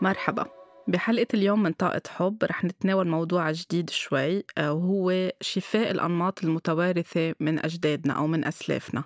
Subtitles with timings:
[0.00, 0.59] مرحبا.
[0.90, 7.34] بحلقة اليوم من طاقة حب رح نتناول موضوع جديد شوي آه، وهو شفاء الأنماط المتوارثة
[7.40, 9.04] من أجدادنا أو من أسلافنا.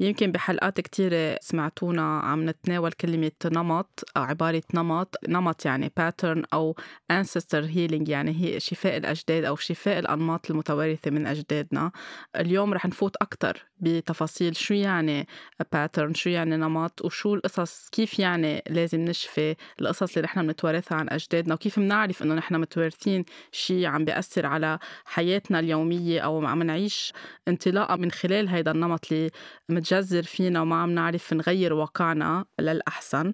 [0.00, 5.16] يمكن بحلقات كتيرة سمعتونا عم نتناول كلمة نمط أو عبارة نمط.
[5.28, 6.76] نمط يعني pattern أو
[7.12, 11.92] ancestor healing يعني هي شفاء الأجداد أو شفاء الأنماط المتوارثة من أجدادنا.
[12.36, 15.26] اليوم رح نفوت أكتر بتفاصيل شو يعني
[15.74, 21.08] pattern شو يعني نمط وشو القصص كيف يعني لازم نشفي القصص اللي نحن بنتوارثها عن
[21.08, 27.12] أجدادنا وكيف بنعرف إنه نحن متوارثين شيء عم بيأثر على حياتنا اليومية أو عم نعيش
[27.48, 29.30] انطلاقة من خلال هيدا النمط اللي
[29.68, 33.32] متجذر فينا وما عم نعرف نغير واقعنا للأحسن.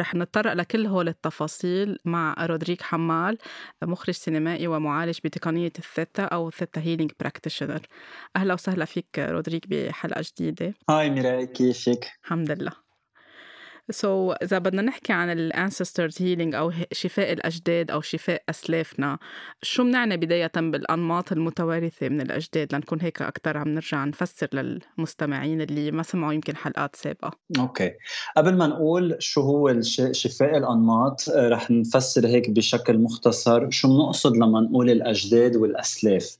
[0.00, 3.38] رح نتطرق لكل هول التفاصيل مع رودريك حمال
[3.82, 7.80] مخرج سينمائي ومعالج بتقنية الثيتا أو ال Theta Healing practitioner.
[8.36, 10.74] أهلا وسهلا فيك رودريك بحلقة جديدة.
[10.90, 12.87] Hi ميراي كيفك؟ الحمد لله.
[13.90, 19.18] so, إذا بدنا نحكي عن ال ancestors healing أو شفاء الأجداد أو شفاء أسلافنا
[19.62, 25.90] شو بنعني بداية بالأنماط المتوارثة من الأجداد؟ لنكون هيك أكثر عم نرجع نفسر للمستمعين اللي
[25.90, 27.30] ما سمعوا يمكن حلقات سابقة.
[27.58, 27.92] okay.
[28.36, 29.80] قبل ما نقول شو هو
[30.12, 36.36] شفاء الأنماط آه، رح نفسر هيك بشكل مختصر شو بنقصد لما نقول الأجداد والأسلاف.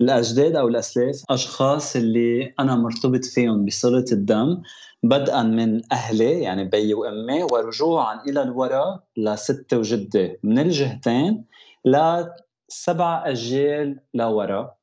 [0.00, 4.62] الأجداد أو الأسلاف أشخاص اللي أنا مرتبط فيهم بصلة الدم
[5.04, 11.44] بدءا من أهلي يعني بيي وأمي ورجوعا إلى الوراء لستة وجدي من الجهتين
[11.84, 14.74] لسبع أجيال لورا.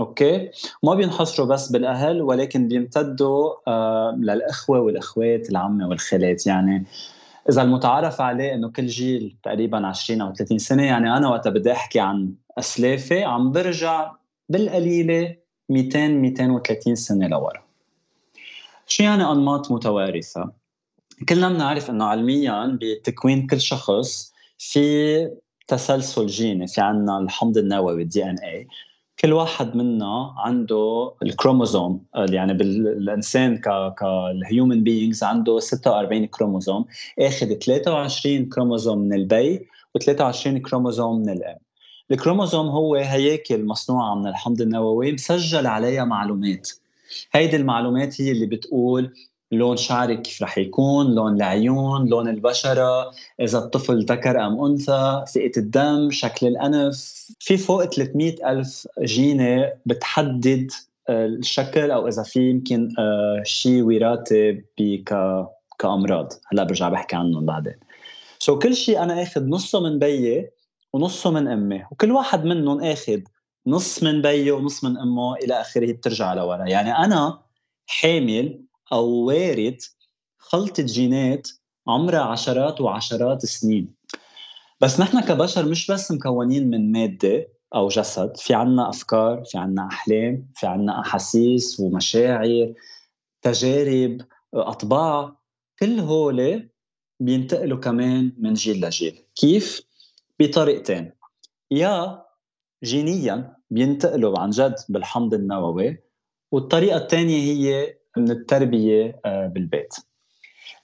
[0.00, 0.50] أوكي؟
[0.82, 6.46] ما بينحصروا بس بالأهل ولكن بيمتدوا آه للأخوة والأخوات العمة والخالات.
[6.46, 6.84] يعني
[7.50, 11.72] إذا المتعارف عليه إنه كل جيل تقريبا 20 أو 30 سنة يعني أنا وقت بدي
[11.72, 14.12] أحكي عن أسلافي عم برجع
[14.48, 15.36] بالقليلة
[15.68, 17.65] 200 230 سنة لورا.
[18.86, 20.52] شو يعني أنماط متوارثة؟
[21.28, 25.30] كلنا بنعرف إنه علميا بتكوين كل شخص في
[25.68, 28.68] تسلسل جيني في عنا الحمض النووي ال DNA
[29.20, 36.84] كل واحد منا عنده الكروموزوم يعني بالانسان ك كال human beings عنده 46 كروموزوم.
[37.18, 39.66] آخذ 23 كروموزوم من البي
[39.98, 41.58] و23 كروموزوم من الأم.
[42.10, 46.70] الكروموزوم هو هياكل مصنوعة من الحمض النووي مسجل عليها معلومات.
[47.32, 49.12] هيدي المعلومات هي اللي بتقول
[49.52, 55.52] لون شعرك كيف رح يكون لون العيون لون البشرة إذا الطفل ذكر أم أنثى فئة
[55.56, 57.26] الدم شكل الأنف.
[57.40, 60.70] في فوق 300 ألف جينة بتحدد
[61.08, 64.64] آه، الشكل أو إذا في يمكن آه، شيء وراثي
[65.78, 66.32] كأمراض.
[66.52, 67.74] هلا برجع بحكي عنهم بعدين.
[68.38, 70.50] سو so كل شيء أنا أخذ نصه من بيي
[70.92, 73.20] ونصه من أمي وكل واحد منهم أخذ
[73.66, 76.68] نص من بيه ونص من أمه إلى آخره بترجع لورا.
[76.68, 77.42] يعني أنا
[77.86, 79.78] حامل أو وارد
[80.38, 81.48] خلطة جينات
[81.88, 83.94] عمرها عشرات وعشرات السنين
[84.80, 89.88] بس نحن كبشر مش بس مكونين من مادة أو جسد في عنا أفكار في عنا
[89.92, 92.74] أحلام في عنا أحاسيس ومشاعر
[93.42, 94.20] تجارب
[94.54, 95.36] أطباع
[95.78, 96.68] كل هول
[97.20, 99.22] بينتقلوا كمان من جيل لجيل.
[99.34, 99.82] كيف؟
[100.40, 101.12] بطريقتين.
[101.70, 102.25] يا
[102.84, 105.98] جينيا بينتقلوا عن جد بالحمض النووي
[106.52, 109.94] والطريقة الثانية هي من التربية آه، بالبيت.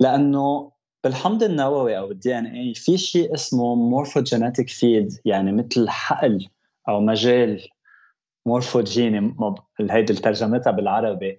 [0.00, 0.72] لأنه
[1.04, 6.48] بالحمض النووي أو ال DNA في شيء اسمه morphogenetic field يعني مثل حقل
[6.88, 7.68] أو مجال
[8.46, 9.36] مورفوجيني
[9.90, 11.38] هيدي ترجمتها بالعربي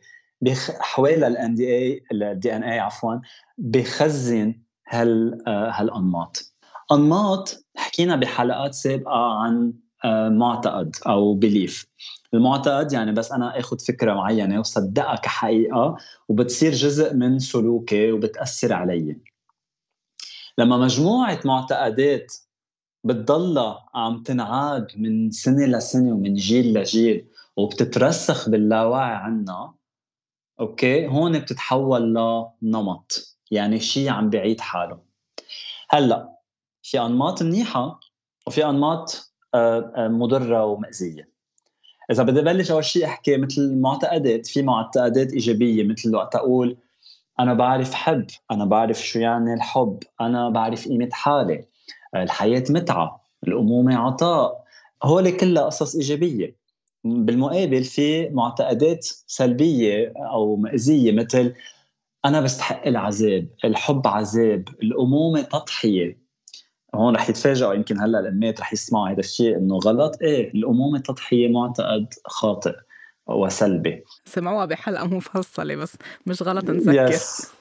[0.80, 3.16] حوالي ال NDA ال DNA عفوا
[3.58, 6.54] بخزن هال آه، هالأنماط.
[6.92, 9.74] أنماط حكينا بحلقات سابقة عن
[10.30, 11.88] معتقد أو belief
[12.34, 15.98] المعتقد يعني بس أنا آخذ فكرة معينة وصدقها كحقيقة
[16.30, 19.18] وبتصير جزء من سلوكي وبتأثر علي.
[20.58, 22.34] لما مجموعة معتقدات
[23.04, 27.28] بتضلها عم تنعاد من سنة لسنة ومن جيل لجيل
[27.58, 29.74] وبتترسخ باللاوعي عنا
[30.60, 32.14] أوكي؟ هون بتتحول
[32.62, 35.00] لنمط يعني شيء عم بعيد حاله.
[35.90, 36.38] هلأ
[36.84, 38.00] في أنماط منيحة
[38.48, 39.33] وفي أنماط آه، آه،
[39.98, 41.30] مضرة ومأزيه
[42.12, 46.78] إذا بدي أبلش أول شيء أحكي مثل المعتقدات في معتقدات إيجابية مثل وقت أقول
[47.40, 51.66] أنا بعرف حب أنا بعرف شو يعني الحب أنا بعرف قيمة حالي
[52.16, 54.64] الحياة متعة الأمومة عطاء.
[55.04, 56.56] هول كلها قصص إيجابية.
[57.04, 61.54] بالمقابل في معتقدات سلبية أو مأزيه مثل
[62.26, 66.23] أنا بستحق العذاب الحب عذاب الأمومة تضحية.
[66.96, 70.18] هون رح يتفاجئوا يمكن هلا الامات رح يسمعوا هذا الشيء إنه غلط.
[70.22, 72.76] إيه الأمومة التضحية معتقد خاطئ
[73.28, 74.04] وسلبي.
[74.26, 77.52] سمعوها بحلقة مفصلة بس مش غلط نذكر yes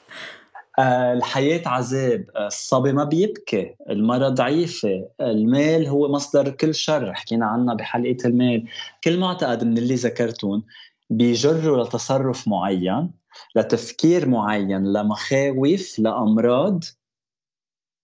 [0.78, 2.24] آه، الحياة عذاب.
[2.36, 7.14] آه، الصبي ما بيبكي المرأة ضعيفة المال هو مصدر كل شر.
[7.14, 8.64] حكينا عنها بحلقة المال.
[9.04, 10.62] كل معتقد من اللي ذكرتون
[11.10, 13.10] بيجروا لتصرف معين
[13.56, 16.84] لتفكير معين لمخاوف لأمراض.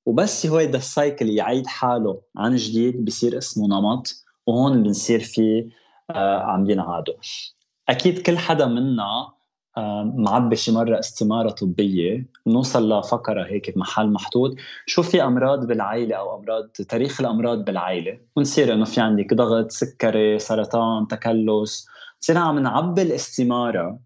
[0.09, 5.69] وبس هيدا ال cycle يعيد حاله عن جديد بصير اسمه نمط وهون بنصير فيه
[6.11, 7.15] آه عم ينعادوا
[7.89, 9.33] أكيد كل حدا منا
[9.77, 14.55] آه معبي شي مرة استمارة طبية نوصل لفقرة هيك بمحل محطوط
[14.87, 20.39] شو في أمراض بالعائله أو أمراض تاريخ الأمراض بالعائله ونصير إنه في عندك ضغط سكري
[20.39, 21.89] سرطان تكلس.
[22.21, 23.99] بصير عم نعبي الاستمارة.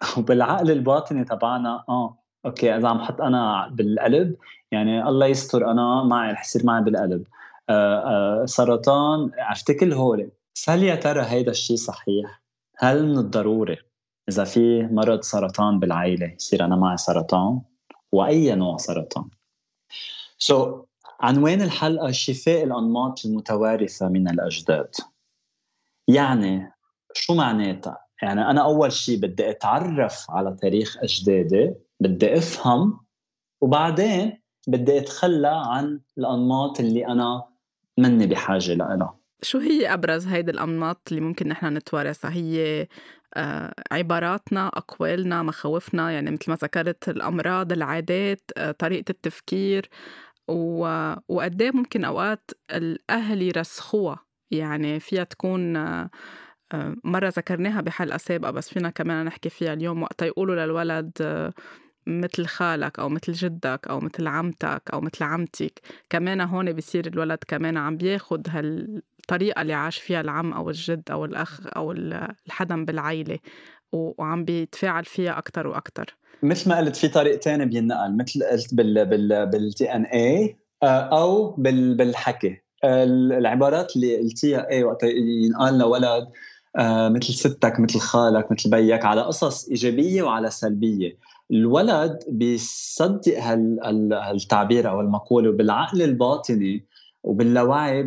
[0.18, 4.36] وبالعقل الباطني تبعنا آه okay إذا عم حط أنا بالقلب
[4.72, 7.26] يعني الله يستر أنا معي رح يصير معي بالقلب
[7.68, 10.30] آه آه سرطان عرفت كل هول
[10.68, 12.42] هل يا ترى هيدا الشيء صحيح؟
[12.78, 13.78] هل من الضروري
[14.28, 17.60] إذا في مرض سرطان بالعائله يصير أنا معي سرطان؟
[18.12, 19.28] وأي نوع سرطان؟
[20.38, 20.84] سو so,
[21.20, 24.94] عنوان الحلقة شفاء الأنماط المتوارثة من الأجداد
[26.08, 26.72] يعني
[27.14, 33.00] شو معناتها؟ يعني أنا أول شيء بدي أتعرف على تاريخ أجدادي بدي أفهم
[33.60, 37.44] وبعدين بدي أتخلى عن الأنماط اللي أنا
[37.98, 42.86] مني بحاجة لها شو هي أبرز هيدي الأنماط اللي ممكن نحن نتوارثها؟ هي
[43.34, 49.88] آه، عباراتنا أقوالنا مخاوفنا يعني مثل ما ذكرت الأمراض العادات آه، طريقة التفكير
[51.28, 54.18] وقد إيه ممكن أوقات الأهل يرسخوها.
[54.50, 56.10] يعني فيها تكون آه،
[57.04, 61.12] مرة ذكرناها بحلقة سابقة بس فينا كمان نحكي فيها اليوم وقتا يقولوا للولد
[62.06, 65.80] مثل خالك أو مثل جدك أو مثل عمتك أو مثل عمتك.
[66.10, 71.24] كمان هون بصير الولد كمان عم بياخد هالطريقة اللي عاش فيها العم أو الجد أو
[71.24, 73.38] الأخ أو الحدا بالعيلة
[73.92, 76.16] وعم بيتفاعل فيها أكتر وأكتر.
[76.42, 81.94] مثل ما قلت في طريقتين بينقل مثل قلت بال بال بالتي ان اي أو بال
[81.94, 82.62] بالحكي.
[82.84, 85.02] العبارات اللي قلتيها إيه وقت
[85.44, 86.28] ينقال لولد
[86.78, 91.16] آه، مثل ستك مثل خالك مثل بيك على قصص إيجابية وعلى سلبية.
[91.52, 93.38] الولد بيصدق
[94.12, 96.86] هالتعبير أو المقولة وبالعقل الباطني
[97.22, 98.02] وباللاوعي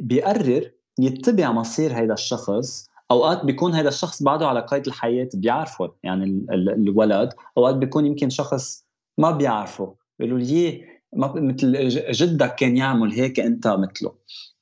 [0.00, 2.88] بيقرر يتبع مصير هيدا الشخص.
[3.10, 7.32] أوقات بيكون هذا الشخص بعده على قيد الحياة بيعرفه يعني الولد.
[7.58, 8.84] أوقات بيكون يمكن شخص
[9.18, 10.84] ما بيعرفه بيقولوا لي
[11.16, 14.14] مثل جدك كان يعمل هيك أنت مثله.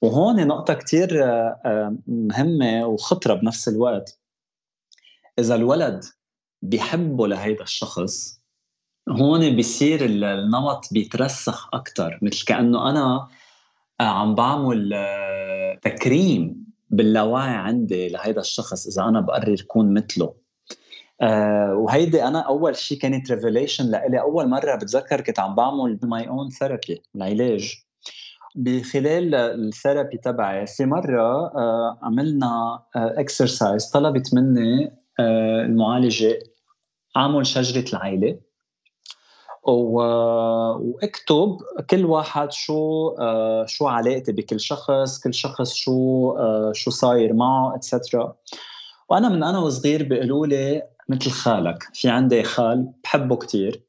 [0.02, 4.20] وهون نقطة كثير آه، آه، مهمة وخطرة بنفس الوقت.
[5.38, 6.04] إذا الولد
[6.62, 8.40] بيحبه لهيدا الشخص
[9.08, 13.28] هون بيصير النمط بيترسخ أكثر مثل كأنه أنا
[14.00, 14.92] آه، عم بعمل
[15.82, 20.34] تكريم باللاوعي عندي لهيدا الشخص إذا أنا بقرر كون مثله.
[21.22, 24.20] آه وهيدي أنا أول شيء كانت revelation لإلي.
[24.20, 27.74] أول مرة بتذكر كنت عم بعمل my own therapy العلاج.
[28.54, 36.38] بخلال ال therapy تبعي في مرة آه عملنا exercise آه طلبت مني آه المعالجة
[37.16, 38.38] اعمل شجرة العائله
[39.62, 41.58] واكتب
[41.90, 47.74] كل واحد شو آه شو علاقتي بكل شخص كل شخص شو آه شو صاير معه
[47.76, 48.36] اتسترا
[49.08, 53.82] وأنا من أنا وصغير بيقولوا لي مثل خالك في عندي خال بحبه كتير.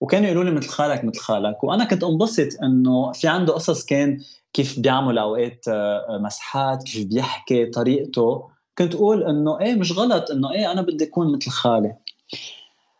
[0.00, 1.64] وكانوا يقولوا لي مثل خالك مثل خالك.
[1.64, 4.20] وأنا كنت انبسط إنه في عنده قصص كان
[4.52, 8.53] كيف بيعمل أوقات آه، مسحات كيف بيحكي طريقته.
[8.78, 11.96] كنت أقول إنه إيه مش غلط إنه إيه أنا بدي أكون مثل خالي.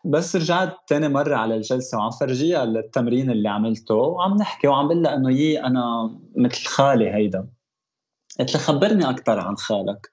[0.05, 5.07] بس رجعت تاني مرة على الجلسة وعم فرجيها التمرين اللي عملته وعم نحكي وعم بقول
[5.07, 7.47] إنه يي أنا مثل خالي هيدا.
[8.39, 10.11] قلت لها خبرني أكثر عن خالك.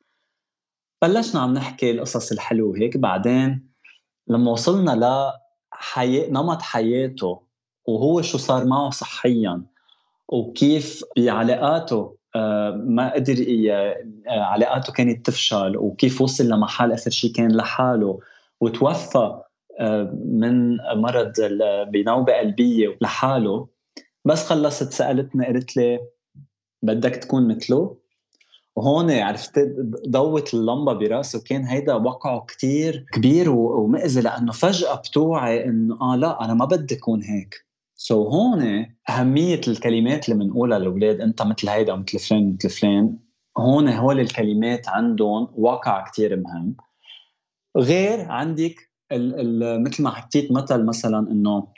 [1.03, 2.97] بلشنا عم نحكي القصص الحلوة هيك.
[2.97, 3.73] بعدين
[4.29, 5.33] لما وصلنا ل
[5.71, 7.43] حياة نمط حياته
[7.85, 9.63] وهو شو صار معه صحيا
[10.29, 12.17] وكيف بعلاقاته
[12.75, 13.97] ما قدر آه،
[14.29, 18.21] علاقاته كانت تفشل وكيف وصل لمحل آخر شيء كان لحاله
[18.61, 19.41] وتوفى
[19.81, 21.33] آه، من مرض
[21.89, 23.69] بنوبة قلبية لحاله.
[24.25, 26.01] بس خلصت سألتني قالت لي
[26.83, 27.97] بدك تكون مثله.
[28.77, 29.53] وهون عرفت
[30.09, 36.45] ضوت اللمبة براسه وكان هيدا وقعه كتير كبير ومأذي لأنه فجأة بتوعي إنه آه لا
[36.45, 37.67] أنا ما بدي أكون هيك.
[38.03, 43.19] سو so هون أهمية الكلمات اللي بنقولها للأولاد أنت مثل هيدا مثل فلان مثل فلان
[43.59, 46.77] هون هول الكلمات عندهم واقع كتير مهم.
[47.77, 51.69] غير عندك ال ال مثل ما حكيت مثل مثلا إنه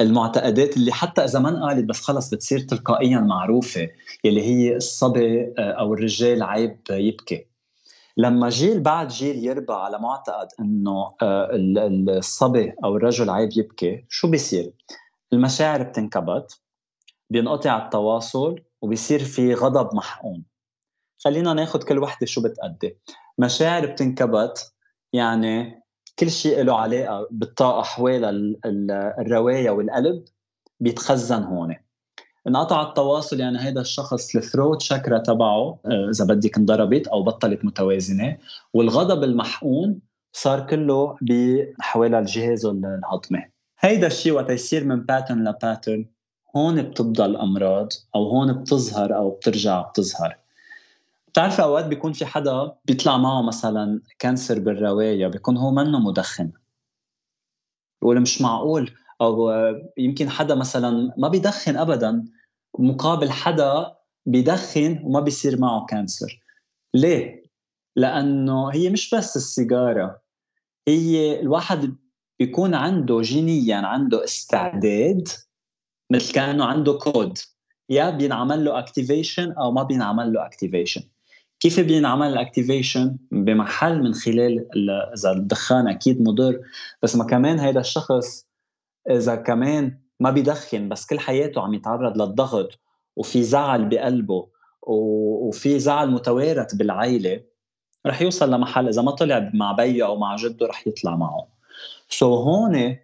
[0.00, 3.88] المعتقدات اللي حتى إذا ما انقالت بس خلص بتصير تلقائيا معروفة
[4.24, 7.46] يلي هي الصبي أو الرجال عيب يبكي.
[8.16, 11.14] لما جيل بعد جيل يربى على معتقد إنه
[12.18, 14.72] الصبي أو الرجل عيب يبكي شو بيصير؟
[15.34, 16.60] المشاعر بتنكبت
[17.30, 20.44] بينقطع التواصل وبيصير في غضب محقون.
[21.24, 22.98] خلينا ناخذ كل وحدة شو بتأدي.
[23.38, 24.72] مشاعر بتنكبت
[25.12, 25.82] يعني
[26.18, 28.56] كل شيء له علاقة بالطاقة حوالي
[29.18, 30.24] الرواية والقلب
[30.80, 31.76] بيتخزن هون.
[32.48, 37.64] انقطع التواصل يعني هذا الشخص ال throat chakra تبعه آه، إذا بدك انضربت أو بطلت
[37.64, 38.38] متوازنة.
[38.74, 40.00] والغضب المحقون
[40.32, 46.06] صار كله بحوالي الجهاز الهضمي هيدا الشيء وقت يصير من pattern ل pattern
[46.56, 50.38] هون بتبدا الامراض أو هون بتظهر أو بترجع بتظهر.
[51.28, 56.52] بتعرفي أوقات بيكون في حدا بيطلع معه مثلا cancer بالرواية بيكون هو منه مدخن.
[58.02, 58.90] بيقول مش معقول.
[59.20, 59.50] أو
[59.98, 62.24] يمكن حدا مثلا ما بيدخن ابدا
[62.78, 66.40] مقابل حدا بيدخن وما بيصير معه cancer
[66.94, 67.44] ليه؟
[67.96, 70.20] لأنه هي مش بس السيجارة
[70.88, 71.96] هي الواحد
[72.44, 75.28] بيكون عنده genia عنده استعداد
[76.10, 77.38] مثل كأنه عنده كود.
[77.88, 81.02] يا بينعمل له activation أو ما بينعمل له activation
[81.60, 84.66] كيف بينعمل ال activation بمحل من خلال
[85.14, 86.60] إذا الدخان أكيد مضر
[87.02, 88.46] بس ما كمان هذا الشخص
[89.10, 92.78] إذا كمان ما بيدخن بس كل حياته عم يتعرض للضغط
[93.16, 94.48] وفي زعل بقلبه
[94.82, 97.40] وفي زعل متوارث بالعائله
[98.06, 101.53] رح يوصل لمحل إذا ما طلع مع بيه أو مع جده رح يطلع معه.
[102.18, 102.96] سو so هون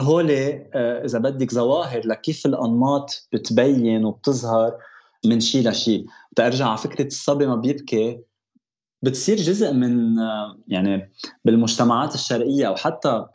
[0.00, 4.78] هول آه، إذا بدك ظواهر لكيف الأنماط بتبين وبتظهر
[5.26, 8.20] من شيء لشيء ترجع على فكرة الصبي ما بيبكي.
[9.02, 10.16] بتصير جزء من
[10.68, 11.12] يعني
[11.44, 13.26] بالمجتمعات الشرقية أو حتى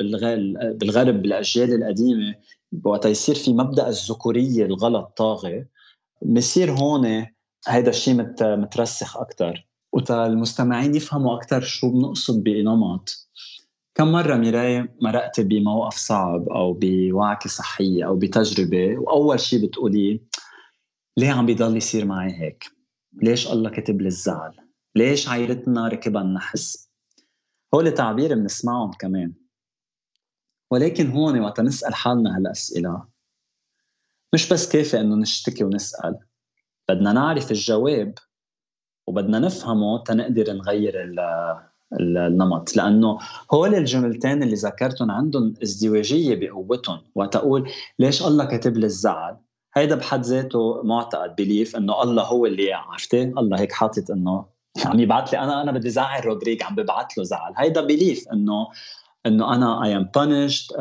[0.79, 2.35] بالغرب بالأجيال القديمة
[2.83, 5.65] وقت يصير في مبدأ الذكورية الغلط طاغي
[6.21, 7.25] بصير هون
[7.67, 13.29] هيدا الشيء مترسخ أكثر وتا المستمعين يفهموا أكثر شو بنقصد بنمط
[13.97, 20.21] كم مرة ميراي مرقتي بموقف صعب أو بوعكة صحية أو بتجربة وأول شيء بتقولي
[21.17, 22.63] ليه عم بيضل يصير معي هيك؟
[23.13, 24.55] ليش الله كتب لي الزعل؟
[24.95, 26.91] ليش عائلتنا ركبها النحس؟
[27.73, 29.33] هول تعبير بنسمعهم كمان
[30.71, 33.07] ولكن هون وقت نسأل حالنا هالأسئلة
[34.33, 36.19] مش بس كافي إنه نشتكي ونسأل
[36.89, 38.13] بدنا نعرف الجواب
[39.07, 41.03] وبدنا نفهمه تنقدر نغير
[41.93, 42.75] النمط.
[42.75, 43.17] لأنه
[43.53, 49.37] هول الجملتين اللي ذكرتهم عندهم ازدواجية بقوتهم وقت أقول ليش الله كاتب لي الزعل؟
[49.75, 54.45] هيدا بحد ذاته معتقد belief إنه الله هو اللي عرفتي؟ الله هيك حاطط إنه
[54.85, 57.53] عم يبعث لي أنا أنا بدي زعل رودريك عم ببعث له زعل.
[57.57, 58.67] هيدا belief إنه
[59.25, 60.73] إنه أنا I am punished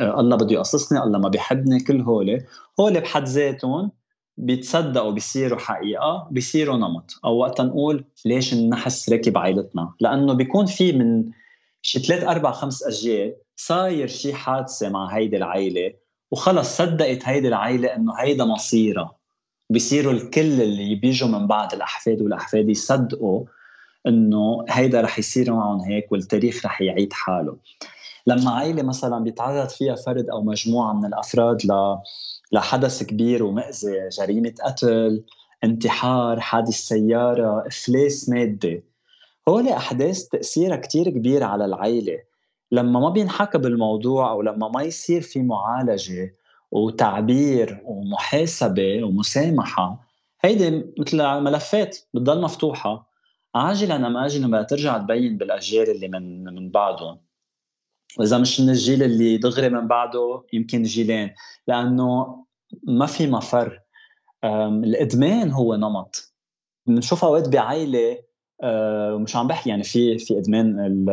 [0.00, 2.44] الله بده يقصصني الله ما بيحبني كل هول.
[2.80, 3.90] هول بحد ذاتهم
[4.36, 7.20] بيتصدقوا بيصيروا حقيقة بيصيروا نمط.
[7.24, 11.24] أو وقت نقول ليش النحس راكب عائلتنا لأنه بيكون في من
[11.82, 15.92] شي ثلاث أربع خمس أجيال صاير شي حادثة مع هيدي العائله
[16.30, 19.16] وخلص صدقت هيدي العائله إنه هيدا مصيرها.
[19.70, 23.44] بيصيروا الكل اللي بيجوا من بعد الأحفاد والأحفاد يصدقوا
[24.06, 27.56] إنه هيدا رح يصير معهم هيك والتاريخ رح يعيد حاله.
[28.26, 31.98] لما عائله مثلا بيتعرض فيها فرد أو مجموعة من الأفراد ل
[32.52, 35.24] لحدث كبير ومأذي جريمة قتل
[35.64, 38.84] انتحار حادث سيارة افلاس مادي
[39.48, 42.18] هول أحداث تأثيرها كتير كبير على العائله
[42.72, 46.34] لما ما بينحكى بالموضوع أو لما ما يصير في معالجة
[46.70, 50.06] وتعبير ومحاسبة ومسامحة
[50.40, 53.10] هيدي مثل ملفات بتضل مفتوحة.
[53.54, 57.18] عاجلا أم اجلا بدها ترجع تبين بالأجيال اللي من من بعدهم.
[58.18, 61.34] واذا مش من الجيل اللي دغري من بعده يمكن جيلين.
[61.68, 62.36] لأنه
[62.82, 63.80] ما في مفر.
[64.44, 66.34] الإدمان هو نمط.
[66.86, 68.18] بنشوف اوقات بعائله
[69.18, 71.06] مش عم بحكي يعني في في إدمان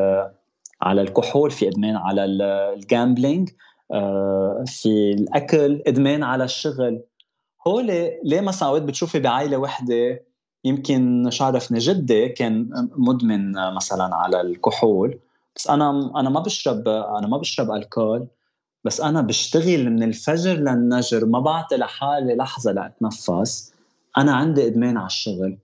[0.81, 3.49] على الكحول في إدمان على ال gambling
[3.91, 7.03] آه، في الأكل إدمان على الشغل.
[7.67, 7.85] هول
[8.23, 10.25] ليه مثلا اوقات بتشوفي بعائله وحدة؟
[10.63, 11.41] يمكن مش
[11.79, 15.19] جدي كان مدمن مثلا على الكحول.
[15.55, 18.27] بس أنا أنا ما بشرب أنا ما بشرب ألكول
[18.83, 23.73] بس أنا بشتغل من الفجر للنجر ما بعطي لحالي لحظة لأتنفس.
[24.17, 25.57] أنا عندي إدمان على الشغل.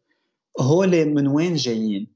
[0.59, 2.07] هول من وين جايين؟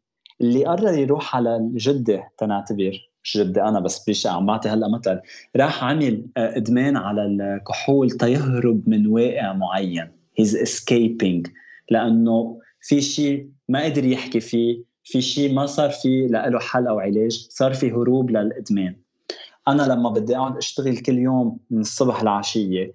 [0.42, 5.20] اللي قرر يروح على الجدة تنعتبر مش جدي أنا بس بيش عم بعطي هلأ مثل
[5.56, 10.12] راح عمل آه، إدمان على الكحول تيهرب من واقع معين.
[10.40, 11.48] هيز اسكيبينج
[11.90, 14.84] لأنه في شيء ما قدر يحكي فيه.
[15.04, 18.96] في شيء ما صار في له حل أو علاج صار في هروب للإدمان.
[19.68, 22.94] أنا لما بدي أقعد أشتغل كل يوم من الصبح لعشية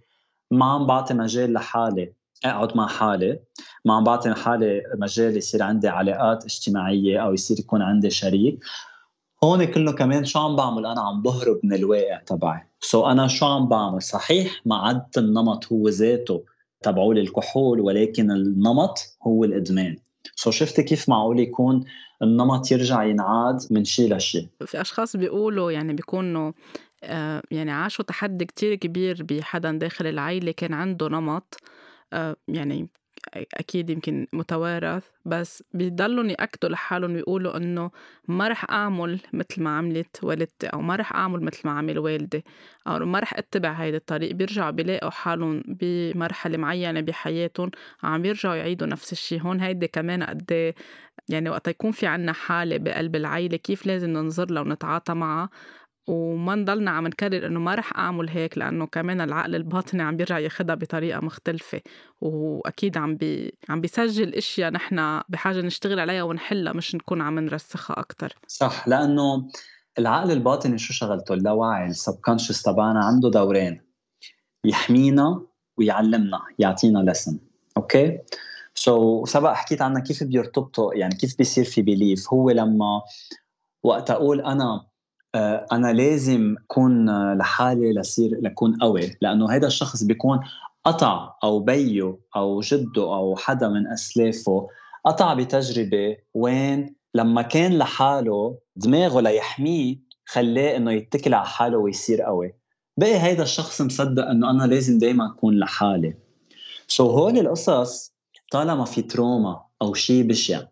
[0.50, 2.12] ما عم بعطي مجال لحالي.
[2.44, 3.40] أقعد مع حالي
[3.84, 8.58] ما عم بعطي حالي مجال يصير عندي علاقات اجتماعية أو يصير يكون عندي شريك.
[9.44, 12.60] هون كله كمان شو عم بعمل؟ أنا عم بهرب من الواقع تبعي.
[12.80, 16.44] so أنا شو عم بعمل؟ صحيح ما عدت النمط هو ذاته
[16.82, 19.96] تبعول الكحول ولكن النمط هو الإدمان.
[20.34, 21.84] so شفت كيف معقول يكون
[22.22, 26.52] النمط يرجع ينعاد من شيء لشيء في أشخاص بيقولوا يعني بيكونوا
[27.04, 31.56] آه، يعني عاشوا تحدي كتير كبير بحدا داخل العيلة كان عنده نمط
[32.12, 32.88] آه، يعني
[33.34, 37.90] أكيد يمكن متوارث بس بيضلوا يأكدوا لحالهم ويقولوا إنه
[38.28, 42.44] ما رح أعمل مثل ما عملت والدتي أو ما رح أعمل مثل ما عمل والدي
[42.86, 44.32] أو ما رح أتبع هيدا الطريق.
[44.32, 47.70] بيرجعوا بيلاقوا حالهم بمرحلة معينة بحياتهم
[48.02, 50.74] عم يرجعوا يعيدوا نفس الشيء هون هيدي كمان قد إيه
[51.28, 55.48] يعني وقت يكون في عنا حالة بقلب العيلة كيف لازم ننظر لها ونتعاطى معها.
[56.08, 60.38] وما نضلنا عم نكرر إنه ما رح أعمل هيك لأنه كمان العقل الباطني عم بيرجع
[60.38, 61.80] ياخدها بطريقة مختلفة.
[62.20, 68.00] وأكيد عم بي عم بيسجل إشياء نحن بحاجة نشتغل عليها ونحلها مش نكون عم نرسخها
[68.00, 69.48] أكثر صح لأنه
[69.98, 73.80] العقل الباطني شو شغلته؟ اللاواعي ال subconscious تبعنا عنده دورين.
[74.64, 75.42] يحمينا
[75.78, 77.38] ويعلمنا يعطينا lesson
[77.76, 78.18] okay؟
[78.74, 83.02] so, سبق حكيت عنها كيف بيرتبطوا يعني كيف بيصير في belief هو لما
[83.82, 84.87] وقت أقول أنا
[85.72, 90.40] أنا لازم أكون لحالي لصير لكون قوي لأنه هذا الشخص بيكون
[90.84, 94.68] قطع أو بيه أو جده أو حدا من أسلافه
[95.04, 102.54] قطع بتجربة وين لما كان لحاله دماغه ليحميه خلاه إنه يتكل على حاله ويصير قوي.
[102.96, 106.14] بقي هيدا الشخص مصدق إنه أنا لازم دائما أكون لحالي.
[106.88, 108.12] so هول القصص
[108.50, 110.62] طالما في trauma أو شيء بشع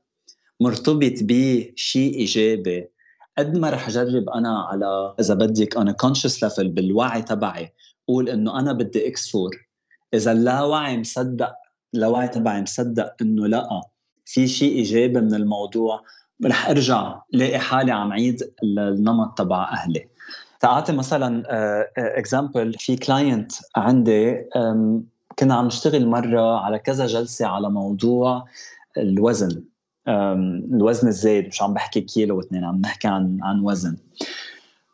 [0.61, 2.89] مرتبط بشيء إيجابي
[3.39, 7.73] قد ما رح أجرب أنا على إذا بدك أنا conscious level بالوعي تبعي
[8.09, 9.51] قول إنه أنا بدي اكسر
[10.15, 11.53] إذا اللاوعي مصدق
[11.95, 13.81] اللاوعي تبعي مصدق إنه لا
[14.25, 16.03] في شيء إيجابي من الموضوع
[16.45, 20.09] رح أرجع لاقي حالي عم عيد النمط تبع أهلي.
[20.61, 21.43] تعطي مثلا
[21.97, 24.45] example آه، في client عندي
[25.39, 28.45] كنا عم نشتغل مرة على كذا جلسة على موضوع
[28.99, 29.65] الوزن.
[30.09, 33.97] الوزن الزايد مش عم بحكي كيلو واثنين عم نحكي عن عن وزن.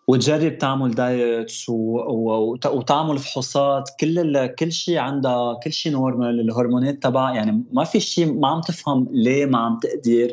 [0.09, 7.65] وتجرب تعمل diets وتعمل فحوصات كل كل شيء عندها كل شيء normal الهرمونات تبع يعني
[7.73, 10.31] ما في شيء ما عم تفهم ليه ما عم تقدر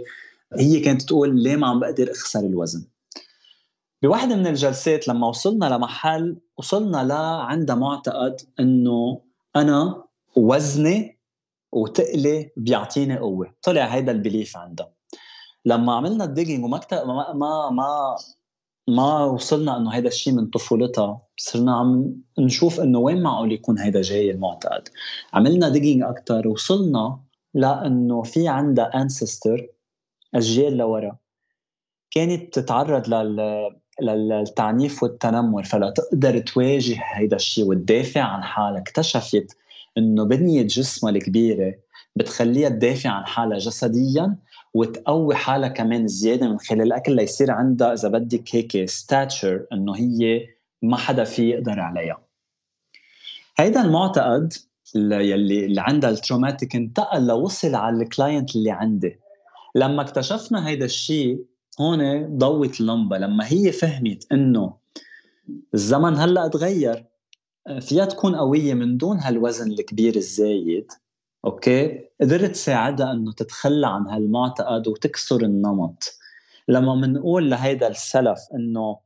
[0.54, 2.84] هي كانت تقول ليه ما عم بقدر أخسر الوزن.
[4.04, 9.20] بواحدة من الجلسات لما وصلنا لمحل وصلنا لعندها معتقد إنه
[9.56, 10.04] أنا
[10.36, 11.19] وزني
[11.72, 13.54] وتقلي بيعطيني قوة.
[13.64, 14.92] طلع هيدا ال belief عندها.
[15.66, 18.16] لما عملنا ال digging وما ما ما ما
[18.88, 24.02] ما وصلنا إنه هيدا الشيء من طفولتها صرنا عم نشوف إنه وين معقول يكون هيدا
[24.02, 24.90] جاي المعتقد
[25.34, 27.20] عملنا digging أكثر وصلنا
[27.54, 29.68] لإنه في عندها انسستر
[30.36, 31.18] اجيال لورا.
[32.12, 38.82] كانت تتعرض لل للتعنيف والتنمر فلا تقدر تواجه هيدا الشيء وتدافع عن حالها.
[38.82, 39.58] اكتشفت
[40.00, 41.76] إنه بنية جسمها الكبيرة
[42.16, 44.36] بتخليها تدافع عن حالها جسديا
[44.74, 50.48] وتقوي حالها كمان زيادة من خلال الأكل ليصير عندها إذا بدك هيك ستاتشر إنه هي
[50.82, 52.22] ما حدا في يقدر عليها.
[53.58, 54.54] هيدا المعتقد
[54.96, 59.20] يلي اللي عندها ال traumatic انتقل لوصل على ال client اللي عندي.
[59.76, 61.46] لما اكتشفنا هيدا الشيء
[61.82, 64.74] هون ضوت اللمبه لما هي فهمت إنه
[65.74, 67.06] الزمن هلأ تغير
[67.80, 70.92] فيها تكون قوية من دون هالوزن الكبير الزايد
[71.46, 76.20] okay؟ قدرت تساعدها إنه تتخلى عن هالمعتقد وتكسر النمط.
[76.68, 79.00] لما بنقول لهيدا السلف إنه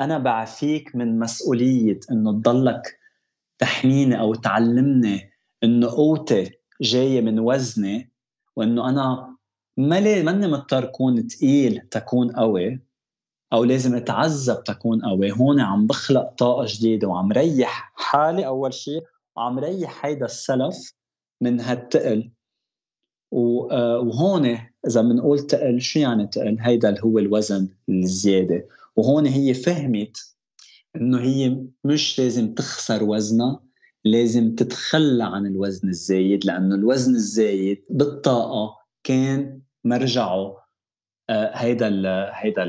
[0.00, 2.98] أنا بعفيك من مسؤولية إنه تضلك
[3.58, 5.30] تحميني أو تعلمني
[5.64, 8.10] إنه قوتي جاية من وزني
[8.56, 9.36] وإنه أنا
[9.76, 12.80] ما ماني مضطر كون تقيل تكون قوي
[13.52, 15.32] أو لازم أتعذب تكون قوي.
[15.32, 19.02] هون عم بخلق طاقة جديدة وعم ريح حالي أول شيء
[19.36, 20.94] وعم ريح هيدا السلف
[21.40, 22.30] من هالتقل.
[23.70, 28.66] آه، وهون إذا بنقول تقل شو يعني تقل؟ هيدا اللي هو الوزن الزيادة.
[28.96, 30.36] وهون هي فهمت
[30.96, 33.60] إنه هي مش لازم تخسر وزنها
[34.04, 40.65] لازم تتخلى عن الوزن الزايد لأنه الوزن الزايد بالطاقة كان مرجعه
[41.30, 42.62] هيدا ال هيدا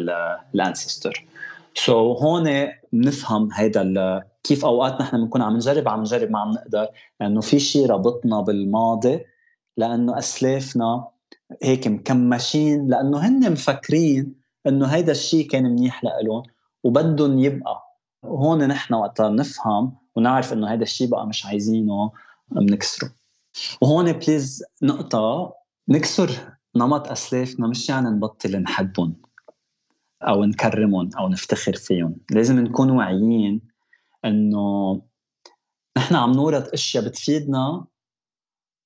[0.55, 1.25] الانسستر
[1.73, 6.51] سو so هون بنفهم هيدا كيف أوقات نحن بنكون عم نجرب عم نجرب ما عم
[6.51, 6.87] نقدر
[7.21, 9.19] لأنه في شيء ربطنا بالماضي
[9.77, 11.07] لأنه أسلافنا
[11.63, 14.35] هيك مكمشين لأنه هن مفكرين
[14.67, 16.43] إنه هيدا الشيء كان منيح لهم
[16.83, 17.83] وبدهم يبقى.
[18.25, 22.11] هون نحن وقتها نفهم ونعرف إنه هيدا الشيء بقى مش عايزينه
[22.51, 23.11] بنكسره.
[23.81, 25.53] وهون بليز نقطة
[25.89, 26.29] نكسر.
[26.77, 29.15] نمط أسلافنا مش يعني نبطل نحبهم
[30.23, 32.17] أو نكرمهم أو نفتخر فيهم.
[32.31, 33.61] لازم نكون واعيين
[34.25, 35.01] إنه
[35.97, 37.85] نحن عم نورث أشياء بتفيدنا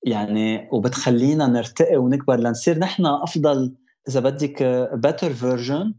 [0.04, 3.74] يعني وبتخلينا نرتقي ونكبر لنصير نحن أفضل
[4.08, 4.62] إذا بدك
[4.94, 5.94] better version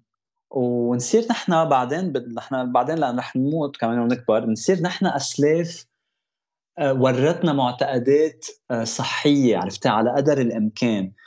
[0.51, 5.85] ونصير نحن بعدين نحن بعدين لأن رح نموت كمان ونكبر بنصير نحن أسلاف
[6.77, 11.03] آه، ورتنا معتقدات آه، صحية عرفتي؟ على قدر الإمكان.
[11.05, 11.22] آه،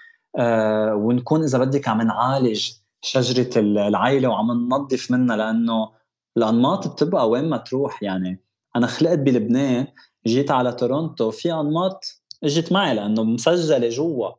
[0.95, 2.71] ونكون إذا بدك عم نعالج
[3.03, 5.93] شجرة العائلة وعم ننظف منها لأنه
[6.37, 8.45] الأنماط بتبقى وين ما تروح يعني.
[8.77, 9.87] أنا خلقت بلبنان
[10.27, 12.05] جيت على تورونتو في أنماط
[12.45, 14.31] إجت معي لأنه مسجلة جوا.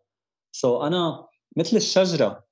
[0.51, 2.43] so أنا مثل الشجرة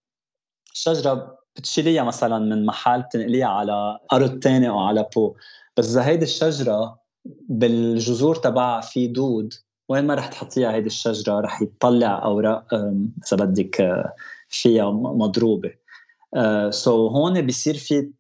[0.74, 5.36] الشجرة بتشيليها مثلا من محل بتنقليها على أرض تاني أو على pot
[5.78, 7.00] بس إذا هيدي الشجرة
[7.50, 9.54] بالجذور تبعها في دود
[9.90, 14.14] وين ما رح تحطيها هيدي الشجرة رح يطلع أوراق إذا بدك آه،
[14.50, 15.72] فيها مضروبة.
[16.70, 18.12] so هون بيصير في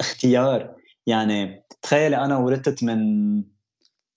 [0.00, 0.74] اختيار.
[1.06, 3.34] يعني تخيلي أنا ورثت من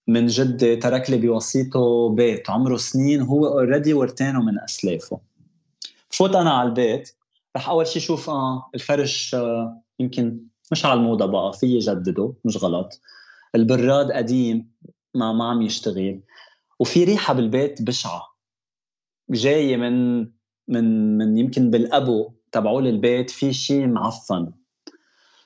[0.08, 5.20] من جدي ترك لي بوسيطه بيت عمره سنين هو already ورثانه من أسلافه.
[6.10, 7.16] فوت أنا على البيت
[7.58, 10.40] رح أول شيء شوف آه الفرش آه يمكن
[10.72, 13.02] مش على الموضة بقى في يجدده مش غلط.
[13.56, 14.72] البراد قديم
[15.16, 16.22] ما ما عم يشتغل.
[16.80, 18.36] وفي ريحة بالبيت بشعة.
[19.30, 20.20] جاية من
[20.68, 24.52] من من يمكن بالأبو تبعول البيت في شيء معفن.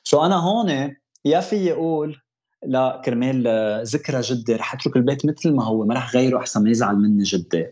[0.03, 2.21] so أنا هون يا في أقول
[2.65, 3.47] لا كرمال
[3.85, 7.23] ذكرى جدي رح أترك البيت مثل ما هو ما رح غيره أحسن ما يزعل مني
[7.23, 7.67] جدي.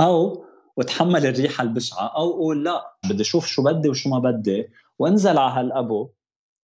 [0.00, 0.44] أو
[0.76, 4.68] وتحمل الريحة البشعة أو أقول لا بدي أشوف شو بدي وشو ما بدي.
[4.98, 6.10] وانزل على هالأبو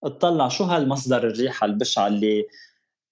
[0.05, 2.47] اطلع شو هالمصدر الريحة البشعة اللي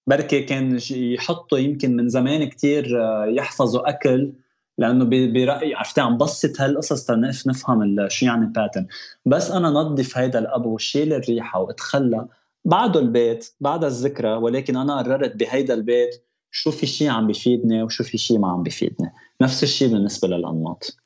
[0.07, 4.33] بركي كان يحطوا يمكن من زمان كتير آه، يحفظوا أكل
[4.79, 8.87] لأنه برأيي عرفتي عم بسط هالقصص تنف نفهم شو يعني pattern
[9.27, 12.27] بس أنا نظف هيدا الابو وشيل الريحة واتخلى
[12.64, 18.05] بعده البيت بعد الذكرى ولكن أنا قررت بهيدا البيت شو في شيء عم بيفيدني وشو
[18.05, 20.97] في شيء ما عم بيفيدني نفس الشيء بالنسبة للأنماط.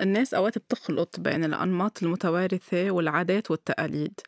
[0.00, 4.20] الناس أوقات بتخلط بين الأنماط المتوارثة والعادات والتقاليد.